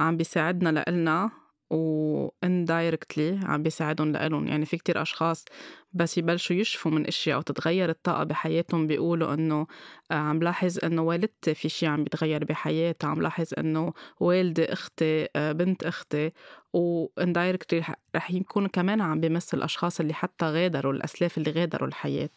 [0.00, 1.30] عم بيساعدنا لإلنا
[1.70, 4.48] و indirectly عم بيساعدهم لإلهم.
[4.48, 5.44] يعني في كتير أشخاص
[5.92, 9.66] بس يبلشوا يشفوا من أشياء أو تتغير الطاقة بحياتهم بيقولوا إنه
[10.10, 13.08] آه، عم لاحظ إنه والدتي في شي عم بيتغير بحياتها.
[13.08, 16.32] عم لاحظ إنه والدي أختي آه، بنت أختي
[16.72, 22.30] و indirectly رح يكونوا كمان عم بيمثل الأشخاص اللي حتى غادروا الأسلاف اللي غادروا الحياة.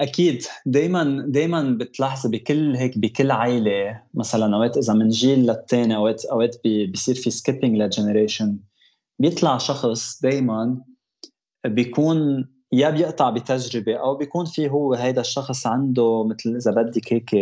[0.00, 0.42] أكيد.
[0.66, 6.56] دائما دائما بتلاحظي بكل هيك بكل عائله مثلا أوقات إذا من جيل للثاني اوقات أوقات
[6.64, 8.58] بيصير في skipping ل generation.
[9.18, 10.76] بيطلع شخص دائما
[11.66, 17.34] بيكون يا بيقطع بتجربة أو بيكون في هو هيدا الشخص عنده مثل إذا بدك هيك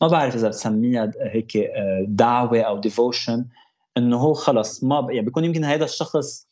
[0.00, 3.44] ما بعرف إذا بتسميها هيك آه، دعوة أو devotion
[3.96, 6.47] إنه هو خلص ما يعني بيكون يمكن هيدا الشخص آه،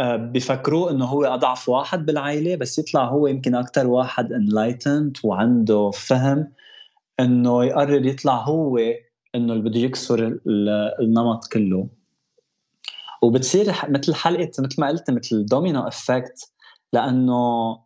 [0.00, 6.52] بفكروه إنه هو أضعف واحد بالعائلة بس يطلع هو يمكن أكثر واحد enlightened وعنده فهم
[7.20, 8.78] إنه يقرر يطلع هو
[9.34, 10.38] إنه اللي بده يكسر
[11.00, 11.88] النمط كله.
[13.22, 16.52] وبتصير مثل حلقة مثل ما قلت مثل domino effect
[16.92, 17.78] لأنه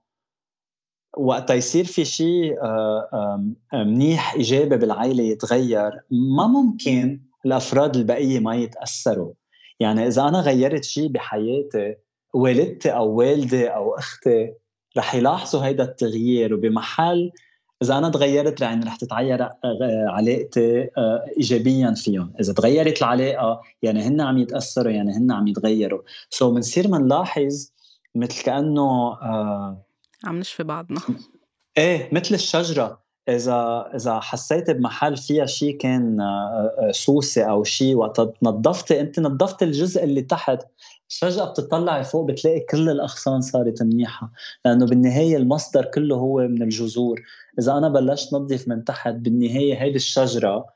[1.17, 5.91] وقت يصير في شيء آه، منيح إيجابي بالعائلة يتغير.
[6.11, 9.33] ما ممكن الأفراد البقية ما يتأثروا.
[9.81, 11.95] يعني إذا أنا غيرت شيء بحياتي
[12.35, 14.53] والدتي أو والدي أو أختي
[14.99, 17.33] رح يلاحظوا هيدا التغيير وبمحل
[17.83, 19.59] إذا أنا تغيرت يعني رح تتغير آه،
[20.09, 22.33] علاقتي آه، ايجابيا فيهم.
[22.41, 26.01] إذا تغيرت العلاقة يعني هن عم يتأثروا يعني هن عم يتغيروا.
[26.31, 27.71] سو so بنصير بنلاحظ
[28.15, 29.87] مثل كأنه آه
[30.25, 31.01] عم نشفي بعضنا.
[31.79, 33.00] إيه مثل الشجرة.
[33.29, 39.21] إذا إذا حسيت بمحل فيها شيء كان آه، آه، سوسة أو شيء وقت نظفتي أنت
[39.21, 40.59] نظفت الجزء اللي تحت
[41.09, 44.33] فجأة بتطلعي فوق بتلاقي كل الأغصان صارت منيحة
[44.65, 47.23] لأنه بالنهاية المصدر كله هو من الجذور.
[47.59, 50.67] إذا أنا بلشت نظف من تحت بالنهاية هيدي الشجرة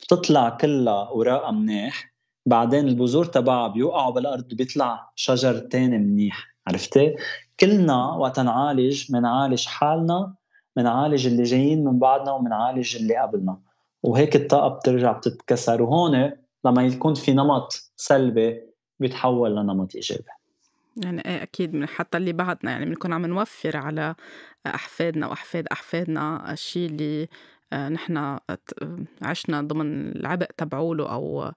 [0.00, 2.14] بتطلع كلها اوراقها منيح
[2.46, 7.16] بعدين البذور تبعها بيوقعوا بالأرض بيطلع شجر تاني منيح عرفتي؟
[7.60, 10.34] كلنا وقت نعالج منعالج حالنا
[10.76, 13.58] بنعالج اللي جايين من بعدنا وبنعالج اللي قبلنا.
[14.02, 16.32] وهيك الطاقة بترجع بتتكسر وهون
[16.64, 18.60] لما يكون في نمط سلبي
[19.00, 20.24] بيتحول لنمط إيجابي.
[21.04, 24.14] يعني إيه أكيد من حتى اللي بعدنا يعني بنكون عم نوفر على
[24.66, 27.28] أحفادنا وأحفاد أحفادنا الشيء اللي
[27.72, 28.38] آه، نحن
[29.22, 31.52] عشنا ضمن العبء تبعوله أو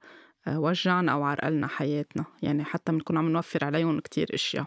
[0.47, 2.25] آه، وجعنا أو عرقلنا حياتنا.
[2.41, 4.65] يعني حتى بنكون عم نوفر عليهم كتير أشياء.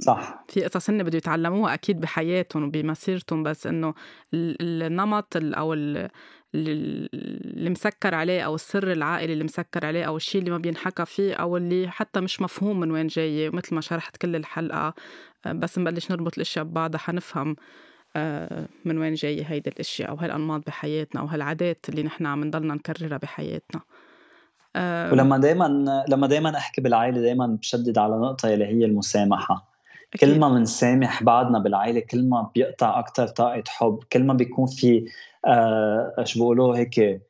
[0.00, 0.44] صح.
[0.48, 3.94] في قصص هن بده يتعلموها أكيد بحياتهم وبمسيرتهم بس انه
[4.34, 5.74] النمط أو
[6.54, 11.34] اللي مسكر عليه أو السر العائلي اللي مسكر عليه أو الشيء اللي ما بينحكى فيه
[11.34, 14.94] أو اللي حتى مش مفهوم من وين جاي مثل ما شرحت كل الحلقة.
[15.46, 17.56] بس نبلش نربط الأشياء ببعضها حنفهم
[18.84, 23.16] من وين جاي هيدي الأشياء أو هالأنماط بحياتنا أو هالعادات اللي نحن عم نضلنا نكررها
[23.16, 23.80] بحياتنا.
[24.76, 29.70] ولما دائما لما دائما أحكي بالعائلة دائما بشدد على نقطة اللي هي المسامحة.
[30.14, 30.28] أكيد.
[30.28, 35.04] كل ما بنسامح بعضنا بالعائلة كل ما بيقطع أكثر طاقة حب كل ما بيكون في
[35.46, 37.22] آه شو بيقولوا هيك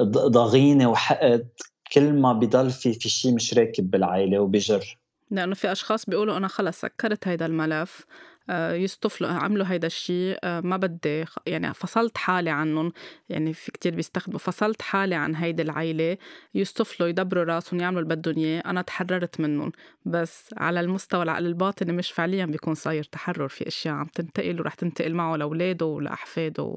[0.00, 1.48] ضغينة وحقد
[1.92, 4.98] كل ما بضل في في شيء مش راكب بالعائلة وبجر.
[5.30, 8.00] لأنه في أشخاص بيقولوا أنا خلص سكرت هيدا الملف.
[8.00, 12.92] آه، يصطفلوا عملوا هيدا الشيء آه، ما بدي يعني فصلت حالي عنهم
[13.28, 16.16] يعني في كتير بيستخدموا فصلت حالي عن هيدي العيلة.
[16.54, 19.72] يصطفلوا يدبروا راسهم يعملوا اللي إياه أنا تحررت منهم.
[20.04, 24.74] بس على المستوى العقل الباطني مش فعليا بيكون صاير تحرر في أشياء عم تنتقل ورح
[24.74, 26.76] تنتقل معه لأولاده ولأحفاده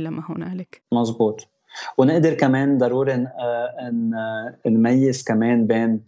[0.00, 0.82] إلى ما هنالك.
[0.92, 1.48] مزبوط.
[1.98, 6.00] ونقدر كمان ضروري آه، نميز كمان بين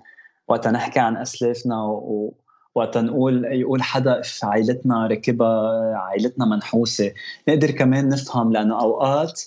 [0.48, 2.34] وقت نحكي عن أسلافنا و
[2.74, 7.12] وقت نقول يقول حدا عائلتنا ركبها عائلتنا منحوسة.
[7.48, 9.42] نقدر كمان نفهم لأنه أوقات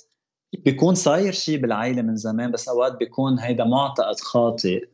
[0.66, 4.88] بيكون صاير شيء بالعائلة من زمان بس أوقات بيكون هيدا معتقد خاطئ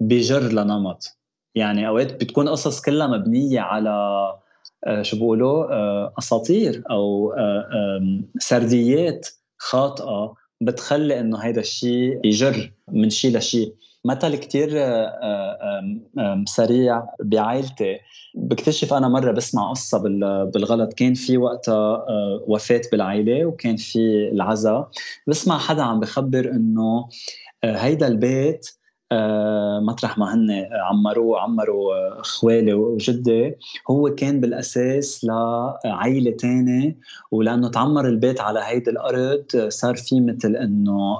[0.00, 1.18] بجر لنمط.
[1.54, 3.90] يعني أوقات بتكون قصص كلها مبنية على
[4.86, 9.28] آه، شو بيقولوا آه، أساطير أو آه، سرديات
[9.58, 13.74] خاطئة بتخلي إنه هيدا الشيء يجر من شيء لشيء
[14.06, 17.98] مثل كتير آه، سريع بعائلتي.
[18.34, 19.98] بكتشف أنا مرة بسمع قصة
[20.44, 20.92] بالغلط.
[20.92, 24.88] كان في وقتها آه، وفاة بالعائله وكان في العزاء
[25.26, 27.08] بسمع حدا عم بخبر إنه
[27.64, 28.66] آه، هيدا البيت
[29.12, 33.54] آه، مطرح ما هن عمروه عمروا خوالي وجدي.
[33.90, 36.96] هو كان بالأساس لعائله تانية
[37.30, 41.18] ولأنه تعمر البيت على هيدي الأرض صار في مثل إنه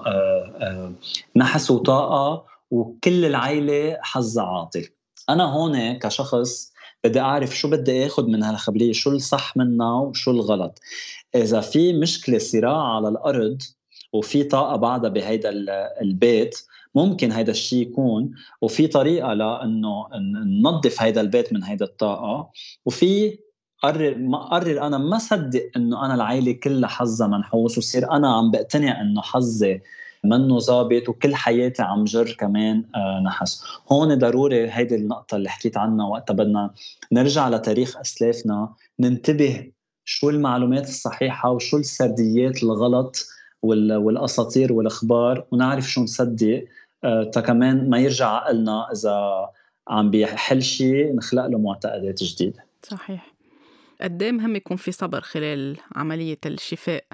[1.36, 4.88] نحس وطاقة وكل العائله حظها عاطل.
[5.28, 6.72] أنا هون كشخص
[7.04, 10.80] بدي أعرف شو بدي آخذ من هالخبرية شو الصح منها وشو الغلط.
[11.34, 13.62] إذا في مشكلة صراع على الأرض
[14.12, 15.50] وفي طاقة بعدها بهيدا
[16.00, 16.58] البيت
[16.94, 18.30] ممكن هيدا الشيء يكون
[18.62, 20.06] وفي طريقة لأنه
[20.62, 22.50] ننظف هيدا البيت من هيدا الطاقة.
[22.84, 23.38] وفي
[23.82, 28.50] قرر ما قرر أنا ما صدق إنه أنا العائله كلها حظها منحوس وصير أنا عم
[28.50, 29.80] بقتنع إنه حظي
[30.24, 33.62] منه ظابط وكل حياتي عم جر كمان آه، نحس.
[33.92, 36.70] هون ضروري هيدي النقطة اللي حكيت عنها وقتها بدنا
[37.12, 38.68] نرجع لتاريخ أسلافنا
[39.00, 39.70] ننتبه
[40.04, 43.26] شو المعلومات الصحيحة وشو السرديات الغلط
[43.62, 46.64] والأساطير والأخبار ونعرف شو نصدق
[47.04, 49.46] آه، تكمان ما يرجع عقلنا إذا
[49.88, 52.64] عم بيحل شيء نخلق له معتقدات جديدة.
[52.82, 53.36] صحيح.
[54.00, 57.04] قد إيه مهم يكون في صبر خلال عملية الشفاء؟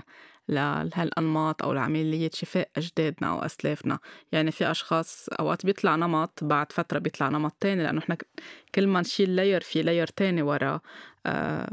[0.49, 3.99] لهالأنماط أو لعملية شفاء أجدادنا أو أسلافنا.
[4.33, 8.17] يعني في أشخاص أوقات بيطلع نمط بعد فترة بيطلع نمط تاني لأنه إحنا
[8.75, 10.81] كل ما نشيل لاير في لاير تاني ورا
[11.27, 11.71] آه،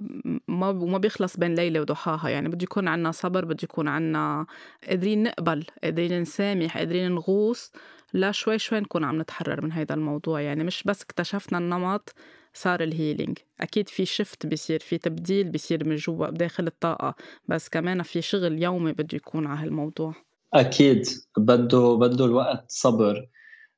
[0.48, 2.30] ما وما بيخلص بين ليلة وضحاها.
[2.30, 4.46] يعني بده يكون عنا صبر بده يكون عنا
[4.88, 7.72] قادرين نقبل قادرين نسامح قادرين نغوص.
[8.14, 10.42] لا شوي شوي نكون عم نتحرر من هذا الموضوع.
[10.42, 12.16] يعني مش بس اكتشفنا النمط
[12.62, 17.16] صار الهيلينج أكيد في شفت بيصير في تبديل بيصير من جوا بداخل الطاقة
[17.48, 20.14] بس كمان في شغل يومي بده يكون على هالموضوع.
[20.54, 21.06] أكيد.
[21.38, 23.28] بده بده الوقت صبر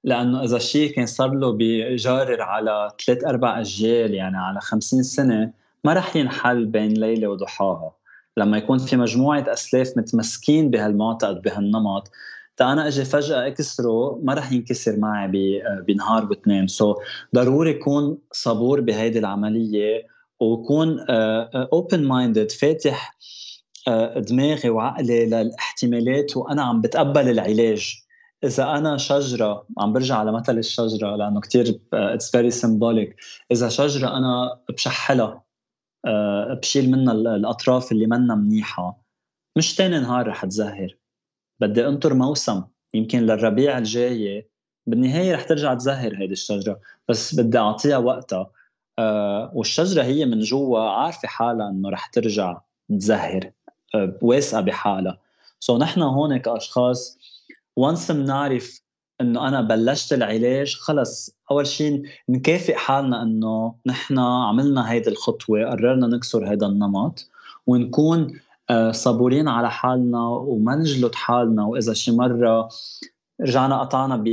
[0.03, 5.53] لأنه إذا شيء كان صار له بجارر على ثلاث أربع أجيال يعني على خمسين سنة
[5.83, 7.91] ما رح ينحل بين ليلة وضحاها.
[8.37, 12.11] لما يكون في مجموعة أسلاف متمسكين بهالمعتقد بهالنمط
[12.61, 15.27] تا أنا أجي فجأة اكسره ما رح ينكسر معي
[15.87, 16.67] بنهار واثنين.
[16.67, 16.97] so,
[17.35, 20.07] ضروري يكون صبور بهيدي العملية
[20.39, 21.05] وكون
[21.73, 23.17] open minded فاتح
[23.87, 27.95] آه، دماغي وعقلي للاحتمالات وأنا عم بتقبل العلاج.
[28.43, 33.15] إذا أنا شجرة عم برجع على مثل الشجرة لأنه كثير it's very symbolic
[33.51, 35.43] إذا شجرة أنا بشحلها
[36.05, 39.01] آه، بشيل منها الأطراف اللي منا منيحة
[39.57, 41.00] مش تاني نهار رح تزهر.
[41.61, 44.49] بدي انطر موسم يمكن للربيع الجاي
[44.87, 48.51] بالنهاية رح ترجع تزهر هيدي الشجرة بس بدي أعطيها وقتها.
[48.99, 53.51] آه والشجرة هي من جوا عارفة حالها إنه رح ترجع تزهر.
[53.95, 55.17] آه واثقة بحالها.
[55.59, 57.19] سو so نحن هون كأشخاص
[57.75, 58.81] وانس بنعرف
[59.21, 61.35] إنه أنا بلشت العلاج خلص.
[61.51, 67.29] أول شيء نكافئ حالنا إنه نحن عملنا هيدي الخطوة قررنا نكسر هذا النمط
[67.67, 68.39] ونكون
[68.91, 71.65] صبورين على حالنا وما نجلد حالنا.
[71.65, 72.69] وإذا شي مرة
[73.41, 74.23] رجعنا قطعنا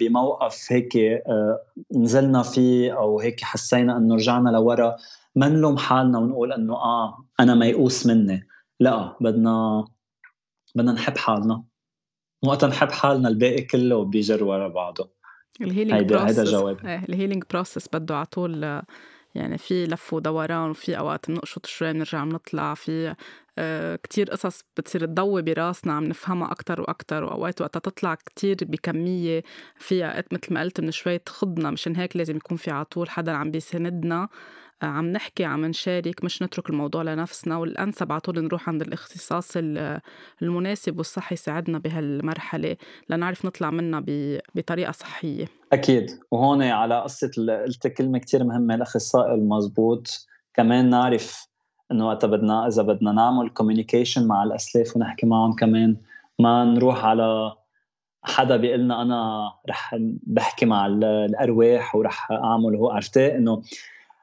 [0.00, 1.60] بموقف هيك آه،
[1.96, 4.96] نزلنا فيه أو هيك حسينا إنه رجعنا لورا
[5.36, 8.46] ما نلوم حالنا ونقول إنه آه أنا ميؤوس مني.
[8.80, 9.84] لا بدنا
[10.74, 11.62] بدنا نحب حالنا.
[12.44, 15.10] وقت نحب حالنا الباقي كله بيجر ورا بعضه.
[15.60, 16.86] ال healing process هيدا جواب.
[16.86, 18.82] إيه ال healing process بده على طول
[19.34, 23.14] يعني في لف ودوران وفي أوقات بنقشط شوي بنرجع بنطلع في
[23.58, 29.42] آه، كتير قصص بتصير تضوي براسنا عم نفهمها أكتر وأكتر وأوقات وقتها تطلع كتير بكمية
[29.76, 33.50] فيها مثل ما قلت من شوي تخضنا مشان هيك لازم يكون في عطول حدا عم
[33.50, 34.28] بيساندنا آه،
[34.82, 37.56] عم نحكي عم نشارك مش نترك الموضوع لنفسنا.
[37.56, 39.52] والأنسب على طول نروح عند الاختصاص
[40.42, 42.76] المناسب والصح يساعدنا بهالمرحلة
[43.08, 44.04] لنعرف نطلع منها
[44.54, 45.46] بطريقة صحية.
[45.72, 46.10] أكيد.
[46.30, 47.30] وهون على قصة
[47.66, 51.48] قلت كلمة كتير مهمة الأخصائي المزبوط كمان نعرف
[51.92, 55.96] إنه وقتها بدنا إذا بدنا نعمل كوميونيكيشن مع الأسلاف ونحكي معهم كمان.
[56.38, 57.52] ما نروح على
[58.22, 63.62] حدا بيقول لنا أنا رح بحكي مع الأرواح ورح أعمل هو عرفتي إنه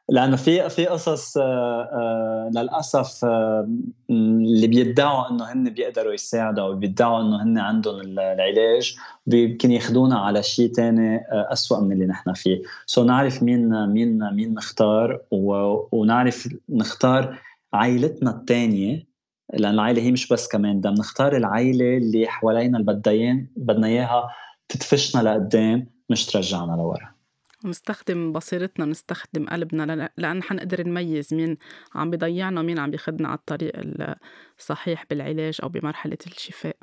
[0.09, 3.69] لأنه في في قصص آه، آه، للأسف آه،
[4.09, 8.95] اللي بيدعوا إنه هن بيقدروا يساعدوا أو بيدعوا إنه هن عندهم العلاج
[9.27, 12.61] يمكن ياخذونا على شيء ثاني أسوأ من اللي نحن فيه.
[12.85, 15.21] سو نعرف مين مين مين نختار
[15.91, 17.39] ونعرف نختار
[17.73, 19.07] عائلتنا الثانية
[19.53, 24.29] لأن العائلة هي مش بس كمان بدنا نختار العائلة اللي حوالينا اللي بدنا إياها
[24.69, 27.16] تدفشنا لقدام مش ترجعنا لورا.
[27.67, 31.57] نستخدم بصيرتنا نستخدم قلبنا لأن حنقدر نميز مين
[31.95, 33.73] عم بيضيعنا ومين عم بيخدنا على الطريق
[34.59, 36.75] الصحيح بالعلاج أو بمرحلة الشفاء.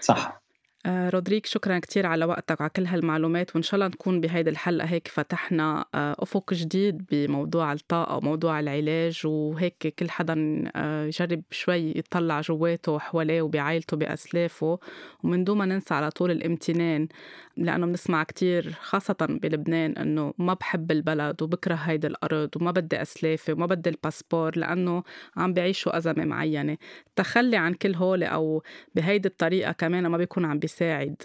[0.00, 0.42] صح.
[0.86, 4.86] آه، رودريك شكرا كتير على وقتك وعلى كل هالمعلومات وإن شاء الله نكون بهيدي الحلقة
[4.86, 11.90] هيك فتحنا آه، أفق جديد بموضوع الطاقة وموضوع العلاج وهيك كل حدا آه، يجرب شوي
[11.96, 14.78] يطلع جواته وحواليه وبعائلته بأسلافه
[15.22, 17.08] ومن دون ما ننسى على طول الامتنان.
[17.56, 23.52] لأنه بنسمع كتير خاصة بلبنان إنه ما بحب البلد وبكره هيدي الأرض وما بدي أسلافي
[23.52, 25.02] وما بدي الباسبور لأنه
[25.36, 26.76] عم بعيشوا أزمة معينة.
[27.06, 28.62] التخلي عن كل هول أو
[28.94, 31.16] بهيدي الطريقة كمان ما بيكون عم بيساعد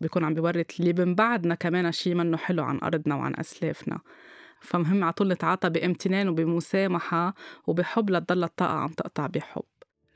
[0.00, 4.00] بيكون عم بيورط اللي من بعدنا كمان شيء منه حلو عن أرضنا وعن أسلافنا.
[4.60, 7.34] فمهم على طول نتعاطى بامتنان وبمسامحة
[7.66, 9.62] وبحب لتضل الطاقة عم تقطع بحب.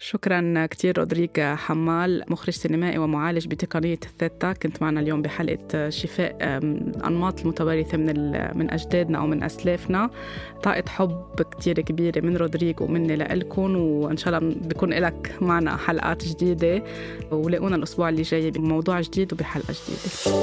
[0.00, 4.52] شكرا كثير رودريك حمال مخرج سينمائي ومعالج بتقنية الثيتا.
[4.52, 10.10] كنت معنا اليوم بحلقة شفاء الأنماط المتوارثة من من أجدادنا أو من أسلافنا.
[10.62, 16.24] طاقة حب كثير كبيرة من رودريك ومني لإلكم وإن شاء الله بكون لك معنا حلقات
[16.24, 16.84] جديدة.
[17.30, 20.38] ولاقونا الأسبوع اللي جاي بموضوع جديد وبحلقة جديدة.